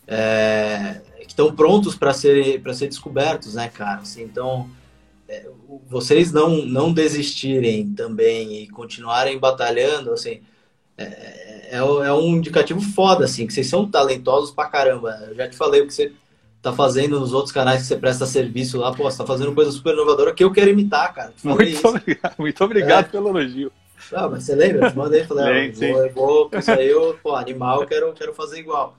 [0.06, 4.00] é, que estão prontos para ser para ser descobertos, né, cara?
[4.00, 4.66] Assim, então
[5.28, 5.46] é,
[5.90, 10.40] vocês não não desistirem também e continuarem batalhando, assim,
[10.98, 15.10] é, é, é, um indicativo foda, assim, que vocês são talentosos pra caramba.
[15.28, 16.12] Eu já te falei o que você
[16.60, 19.70] tá fazendo nos outros canais que você presta serviço lá, pô, você tá fazendo coisa
[19.70, 21.32] super inovadora que eu quero imitar, cara.
[21.42, 21.86] Muito isso.
[21.86, 23.08] obrigado, muito obrigado é.
[23.08, 23.70] pelo elogio.
[24.12, 24.86] Ah, mas você lembra?
[24.86, 27.86] Eu te mandei, falei, sim, ah, vou, eu vou, isso aí eu, pô, animal, eu
[27.86, 28.96] quero, quero fazer igual.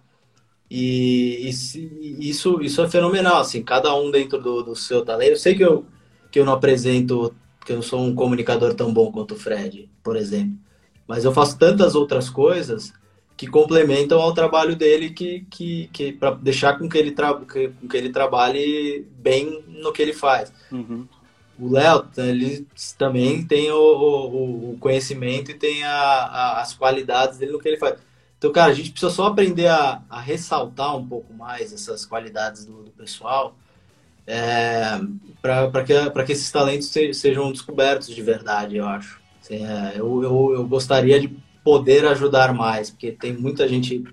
[0.70, 5.32] E, e, isso, isso é fenomenal, assim, cada um dentro do, do seu talento.
[5.32, 5.86] Eu sei que eu,
[6.32, 7.34] que eu não apresento,
[7.66, 10.58] que eu não sou um comunicador tão bom quanto o Fred, por exemplo.
[11.10, 12.94] Mas eu faço tantas outras coisas
[13.36, 17.70] que complementam ao trabalho dele que, que, que para deixar com que, ele tra que,
[17.70, 20.54] com que ele trabalhe bem no que ele faz.
[20.72, 21.08] Uhum.
[21.58, 27.40] O Léo, ele também tem o, o, o conhecimento e tem a, a, as qualidades
[27.40, 27.98] dele no que ele faz.
[28.38, 32.66] Então, cara, a gente precisa só aprender a, a ressaltar um pouco mais essas qualidades
[32.66, 33.56] do, do pessoal
[34.28, 35.00] é,
[35.42, 39.20] para que, que esses talentos se, sejam descobertos de verdade, eu acho.
[39.50, 41.28] É, eu, eu, eu gostaria de
[41.64, 44.04] poder ajudar mais, porque tem muita gente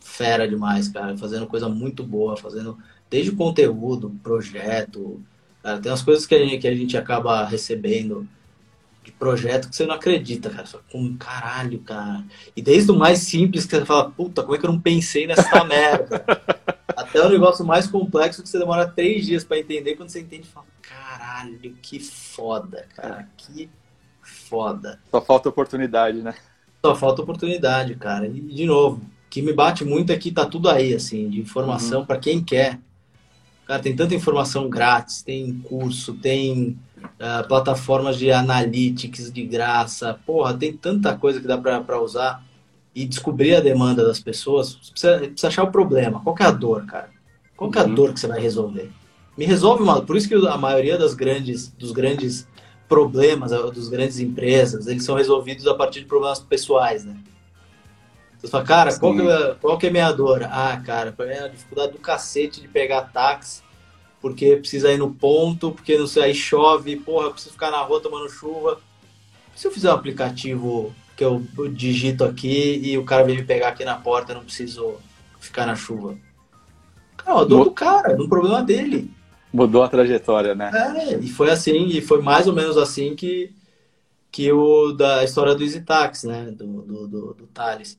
[0.00, 2.78] fera demais, cara, fazendo coisa muito boa, fazendo
[3.10, 5.20] desde conteúdo, projeto.
[5.62, 8.26] Cara, tem umas coisas que a gente, que a gente acaba recebendo
[9.04, 10.66] de projeto que você não acredita, cara.
[10.66, 12.24] Só com caralho, cara.
[12.56, 15.26] E desde o mais simples que você fala, puta, como é que eu não pensei
[15.26, 16.24] nessa merda?
[16.96, 20.46] Até o negócio mais complexo que você demora três dias para entender, quando você entende,
[20.48, 23.28] fala, caralho, que foda, cara.
[23.36, 23.68] Que
[24.52, 24.98] foda.
[25.10, 26.34] Só falta oportunidade, né?
[26.84, 28.26] Só falta oportunidade, cara.
[28.26, 31.40] E, de novo, o que me bate muito é que tá tudo aí, assim, de
[31.40, 32.06] informação uhum.
[32.06, 32.78] para quem quer.
[33.66, 40.20] Cara, tem tanta informação grátis, tem curso, tem uh, plataformas de analytics de graça.
[40.26, 42.44] Porra, tem tanta coisa que dá para usar
[42.94, 44.74] e descobrir a demanda das pessoas.
[44.82, 46.20] Você precisa, precisa achar o problema.
[46.20, 47.08] Qual é a dor, cara?
[47.56, 47.94] Qual é a uhum.
[47.94, 48.90] dor que você vai resolver?
[49.38, 50.02] Me resolve uma.
[50.02, 52.46] Por isso que a maioria das grandes, dos grandes
[52.92, 57.16] problemas dos grandes empresas, eles são resolvidos a partir de problemas pessoais, né?
[58.36, 60.42] Você fala, cara, qual que, é, qual que é a minha dor?
[60.42, 63.62] Ah, cara, é a dificuldade do cacete de pegar táxi,
[64.20, 67.98] porque precisa ir no ponto, porque não sei, aí chove, porra, preciso ficar na rua
[67.98, 68.78] tomando chuva.
[69.56, 73.68] Se eu fizer um aplicativo que eu digito aqui e o cara vem me pegar
[73.68, 74.96] aqui na porta, eu não preciso
[75.40, 76.18] ficar na chuva.
[77.16, 79.10] Cara, a dor do cara, no problema dele.
[79.52, 80.70] Mudou a trajetória, né?
[80.72, 83.52] É, e foi assim, e foi mais ou menos assim que,
[84.30, 86.50] que o da história do Easy Tax, né?
[86.50, 87.98] Do, do, do, do Thales.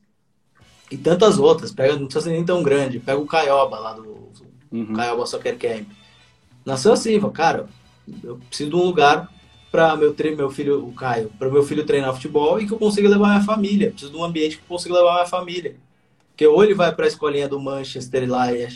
[0.90, 4.28] E tantas outras, pega, não precisa ser nem tão grande, pega o Caioba lá do
[4.70, 4.92] uhum.
[4.92, 5.86] Caioba Soccer Camp.
[6.64, 7.66] Nasceu assim, cara,
[8.22, 9.30] eu preciso de um lugar
[9.70, 13.08] para meu, meu filho, o Caio, para meu filho treinar futebol e que eu consiga
[13.08, 13.90] levar minha família.
[13.90, 15.76] Preciso de um ambiente que eu consiga levar minha família.
[16.28, 18.68] Porque ou ele vai para a escolinha do Manchester lá e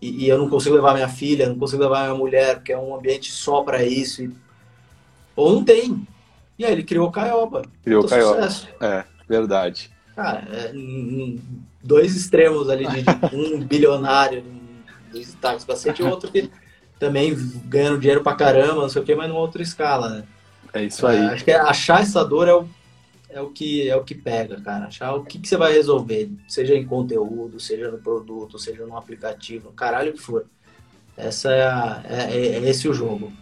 [0.00, 2.78] e, e, eu não consigo levar minha filha, não consigo levar minha mulher, porque é
[2.78, 4.22] um ambiente só para isso.
[4.22, 4.30] E...
[5.36, 6.06] Ou não tem.
[6.58, 7.62] E aí ele criou Caioba.
[7.82, 8.42] Criou Caioba.
[8.42, 8.68] Sucesso.
[8.80, 9.90] É, verdade.
[10.16, 10.72] Cara, é,
[11.82, 14.44] dois extremos ali de, de um bilionário
[15.10, 16.50] dos Estados Paciente e outro que
[16.98, 20.24] também ganhando dinheiro pra caramba, não sei o que, mas numa outra escala, né?
[20.72, 21.16] É isso aí.
[21.16, 22.68] É, acho que achar essa dor é o,
[23.32, 24.86] é o, que, é o que pega, cara.
[24.86, 28.96] Achar o que, que você vai resolver, seja em conteúdo, seja no produto, seja no
[28.96, 30.46] aplicativo, caralho que for.
[31.16, 33.32] Essa é, a, é, é, é esse o jogo.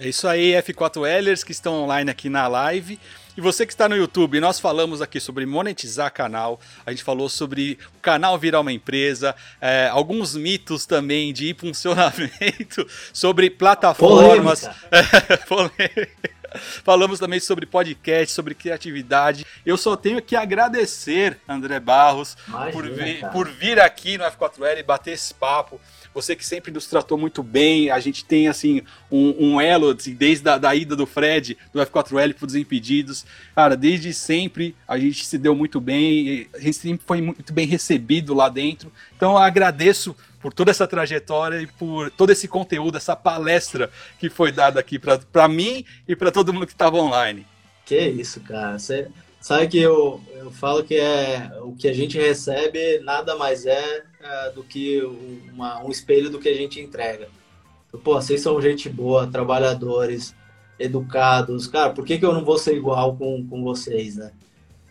[0.00, 2.98] É isso aí, F4Lers que estão online aqui na live.
[3.38, 7.28] E você que está no YouTube, nós falamos aqui sobre monetizar canal, a gente falou
[7.28, 12.84] sobre o canal virar uma empresa, é, alguns mitos também de funcionamento,
[13.14, 14.68] sobre plataformas.
[16.82, 19.46] Falamos também sobre podcast, sobre criatividade.
[19.64, 24.80] Eu só tenho que agradecer, André Barros, Imagina, por, vir, por vir aqui no F4L
[24.80, 25.80] e bater esse papo.
[26.18, 30.12] Você que sempre nos tratou muito bem, a gente tem assim um, um elo assim,
[30.12, 33.24] desde a da ida do Fred do F4L para Desimpedidos.
[33.54, 37.68] Cara, desde sempre a gente se deu muito bem, a gente sempre foi muito bem
[37.68, 38.92] recebido lá dentro.
[39.16, 43.88] Então eu agradeço por toda essa trajetória e por todo esse conteúdo, essa palestra
[44.18, 47.46] que foi dada aqui para mim e para todo mundo que estava online.
[47.86, 48.76] Que isso, cara.
[48.76, 49.06] Você
[49.40, 54.02] sabe que eu, eu falo que é o que a gente recebe nada mais é
[54.20, 55.00] é, do que
[55.52, 57.28] uma, um espelho do que a gente entrega.
[58.04, 60.34] Pô, vocês são gente boa, trabalhadores,
[60.78, 61.66] educados.
[61.66, 64.32] Cara, por que, que eu não vou ser igual com, com vocês, né?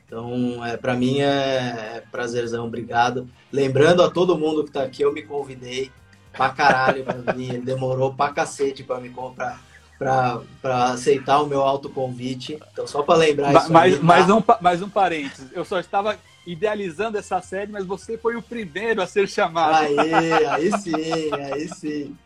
[0.05, 3.27] Então, é, para mim é, é prazerzão, obrigado.
[3.51, 5.91] Lembrando a todo mundo que tá aqui, eu me convidei
[6.31, 9.61] pra caralho pra mim, demorou pra cacete pra me comprar,
[9.99, 12.57] pra, pra aceitar o meu autoconvite.
[12.71, 13.77] Então, só pra lembrar isso.
[13.77, 14.03] Aí, tá?
[14.03, 16.17] mais, um, mais um parênteses, eu só estava
[16.47, 19.75] idealizando essa série, mas você foi o primeiro a ser chamado.
[19.75, 22.17] Aí, aí sim, aí sim.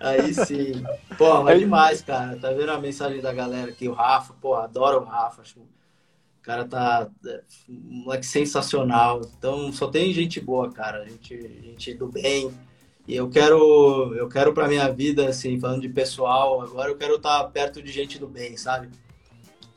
[0.00, 0.84] Aí sim.
[1.18, 2.36] Pô, mas é demais, cara.
[2.36, 3.86] Tá vendo a mensagem da galera aqui?
[3.86, 5.42] O Rafa, pô, adoro o Rafa.
[5.42, 5.66] Acho o
[6.42, 9.20] cara tá é, um moleque sensacional.
[9.38, 11.04] Então só tem gente boa, cara.
[11.04, 12.50] Gente, gente do bem.
[13.06, 17.16] E eu quero, eu quero pra minha vida, assim, falando de pessoal, agora eu quero
[17.16, 18.88] estar tá perto de gente do bem, sabe?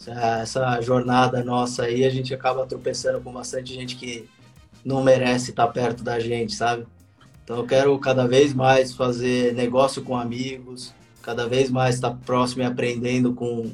[0.08, 4.28] Essa jornada nossa aí, a gente acaba tropeçando com bastante gente que
[4.84, 6.86] não merece estar perto da gente, sabe?
[7.44, 12.64] Então eu quero cada vez mais fazer negócio com amigos, cada vez mais estar próximo
[12.64, 13.72] e aprendendo com,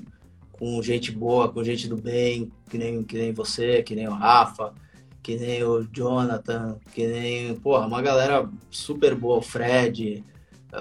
[0.51, 4.13] com gente boa, com gente do bem, que nem, que nem você, que nem o
[4.13, 4.73] Rafa,
[5.21, 10.23] que nem o Jonathan, que nem, porra, uma galera super boa, o Fred,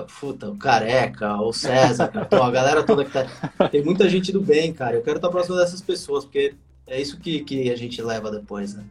[0.03, 3.27] puta, o Careca, o César, a galera toda que tá.
[3.69, 4.97] Tem muita gente do bem, cara.
[4.97, 6.55] Eu quero estar próximo dessas pessoas, porque
[6.87, 8.85] é isso que, que a gente leva depois, né?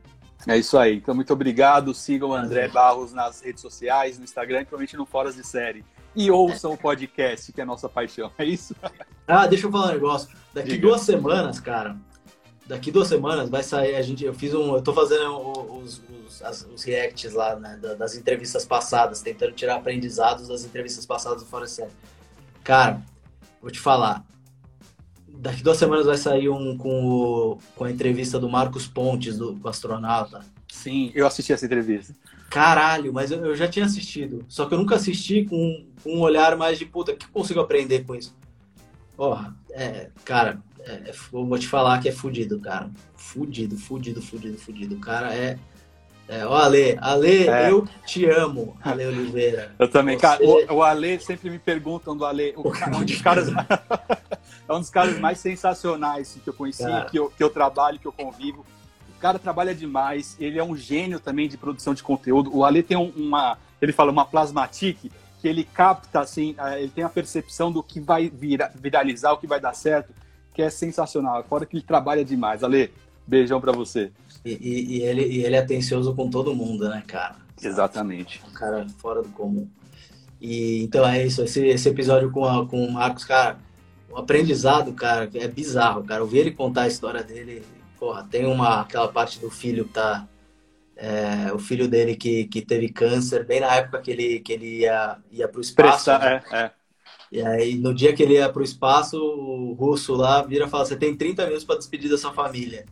[0.47, 0.97] É isso aí.
[0.97, 1.93] Então, muito obrigado.
[1.93, 5.85] Sigam o André Barros nas redes sociais, no Instagram e provavelmente no Foras de Série.
[6.15, 8.31] E ouçam o podcast, que é a nossa paixão.
[8.37, 8.75] É isso?
[9.27, 10.29] Ah, deixa eu falar um negócio.
[10.53, 10.87] Daqui Diga.
[10.87, 11.95] duas semanas, cara,
[12.67, 13.95] daqui duas semanas vai sair.
[13.95, 14.75] A gente, eu fiz um.
[14.75, 15.37] Eu tô fazendo
[15.77, 16.01] os,
[16.43, 21.47] as, os reacts lá, né, das entrevistas passadas, tentando tirar aprendizados das entrevistas passadas do
[21.47, 21.65] Fora.
[22.63, 23.01] Cara,
[23.61, 24.25] vou te falar.
[25.27, 29.53] Daqui duas semanas vai sair um com, o, com a entrevista do Marcos Pontes, do,
[29.53, 30.41] do astronauta.
[30.71, 32.15] Sim, eu assisti essa entrevista.
[32.49, 34.45] Caralho, mas eu, eu já tinha assistido.
[34.47, 37.29] Só que eu nunca assisti com, com um olhar mais de puta, o que eu
[37.29, 38.35] consigo aprender com isso?
[39.15, 42.89] Porra, é, cara, é, é vou te falar que é fudido, cara.
[43.15, 44.95] Fudido, fudido, fudido, fudido.
[44.95, 45.57] O cara é.
[46.27, 47.69] É, ó, Ale, Ale, é.
[47.69, 49.73] eu te amo, Ale Oliveira.
[49.77, 50.21] Eu também, Você...
[50.21, 50.43] cara.
[50.43, 53.49] O, o Ale sempre me perguntam do Ale, o, um dos caras,
[54.67, 58.07] é um dos caras mais sensacionais que eu conheci, que eu, que eu trabalho, que
[58.07, 58.65] eu convivo.
[59.15, 62.55] O cara trabalha demais, ele é um gênio também de produção de conteúdo.
[62.55, 67.09] O Ale tem uma, ele fala, uma plasmatique, que ele capta, assim, ele tem a
[67.09, 70.13] percepção do que vai vira, viralizar, o que vai dar certo
[70.53, 71.43] que é sensacional.
[71.43, 72.63] Fora que ele trabalha demais.
[72.63, 72.93] Ale,
[73.25, 74.11] beijão para você.
[74.45, 77.35] E, e, e, ele, e ele é atencioso com todo mundo, né, cara?
[77.61, 78.41] Exatamente.
[78.49, 79.69] Um cara fora do comum.
[80.41, 83.57] E então é isso, esse, esse episódio com, a, com o Marcos, cara,
[84.09, 86.21] o aprendizado, cara, é bizarro, cara.
[86.21, 87.63] Eu vi ele contar a história dele,
[87.97, 90.27] porra, tem uma, aquela parte do filho que tá.
[90.95, 94.81] É, o filho dele que, que teve câncer, bem na época que ele, que ele
[94.81, 96.05] ia, ia pro espaço.
[96.05, 96.43] Presta, né?
[96.51, 96.71] é, é
[97.33, 100.85] e aí, no dia que ele ia pro espaço, o russo lá vira e fala:
[100.85, 102.85] Você tem 30 minutos para despedir da sua família.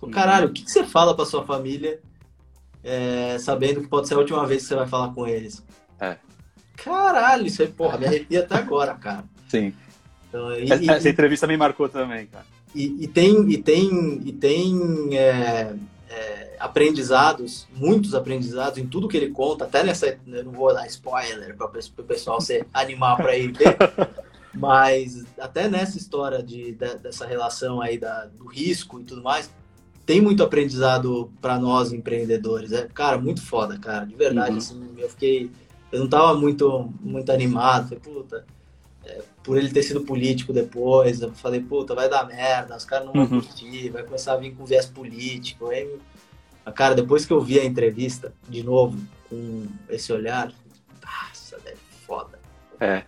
[0.00, 2.00] Falei, Caralho, o que, que você fala pra sua família
[2.82, 5.64] é, sabendo que pode ser a última vez que você vai falar com eles?
[6.00, 6.16] É.
[6.76, 9.24] Caralho, isso aí, porra, me arrepia até agora, cara.
[9.48, 9.74] Sim.
[10.28, 12.46] Então, e, essa, e, entrevista me marcou também, cara.
[12.74, 15.74] E, e tem, e tem, e tem é,
[16.10, 20.86] é, aprendizados, muitos aprendizados em tudo que ele conta, até nessa, eu não vou dar
[20.86, 23.76] spoiler para o pessoal se animar para ir ver,
[24.54, 29.50] mas até nessa história de, de, dessa relação aí da, do risco e tudo mais,
[30.08, 32.72] tem muito aprendizado para nós empreendedores.
[32.72, 34.52] É, cara, muito foda, cara, de verdade.
[34.52, 34.56] Uhum.
[34.56, 35.50] Assim, eu fiquei,
[35.92, 38.46] eu não tava muito, muito animado, falei, puta,
[39.04, 43.04] é, por ele ter sido político depois, eu falei, puta, vai dar merda, os caras
[43.04, 43.28] não vão uhum.
[43.42, 45.66] curtir, vai começar a vir com viés político.
[45.66, 45.86] Aí,
[46.74, 48.98] cara, depois que eu vi a entrevista, de novo,
[49.28, 50.50] com esse olhar,
[51.04, 51.74] nossa, é
[52.06, 52.40] foda.
[52.80, 53.02] É.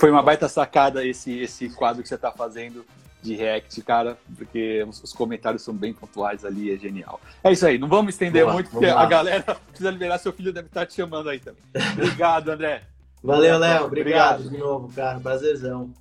[0.00, 2.84] Foi uma baita sacada esse, esse quadro que você tá fazendo
[3.22, 7.20] de React, cara, porque os comentários são bem pontuais ali, é genial.
[7.44, 10.68] É isso aí, não vamos estender muito, porque a galera precisa liberar, seu filho deve
[10.68, 11.62] estar te chamando aí também.
[11.92, 12.82] Obrigado, André.
[13.22, 13.84] Valeu, Léo.
[13.84, 15.20] Obrigado, obrigado de novo, cara.
[15.20, 15.92] Prazerzão.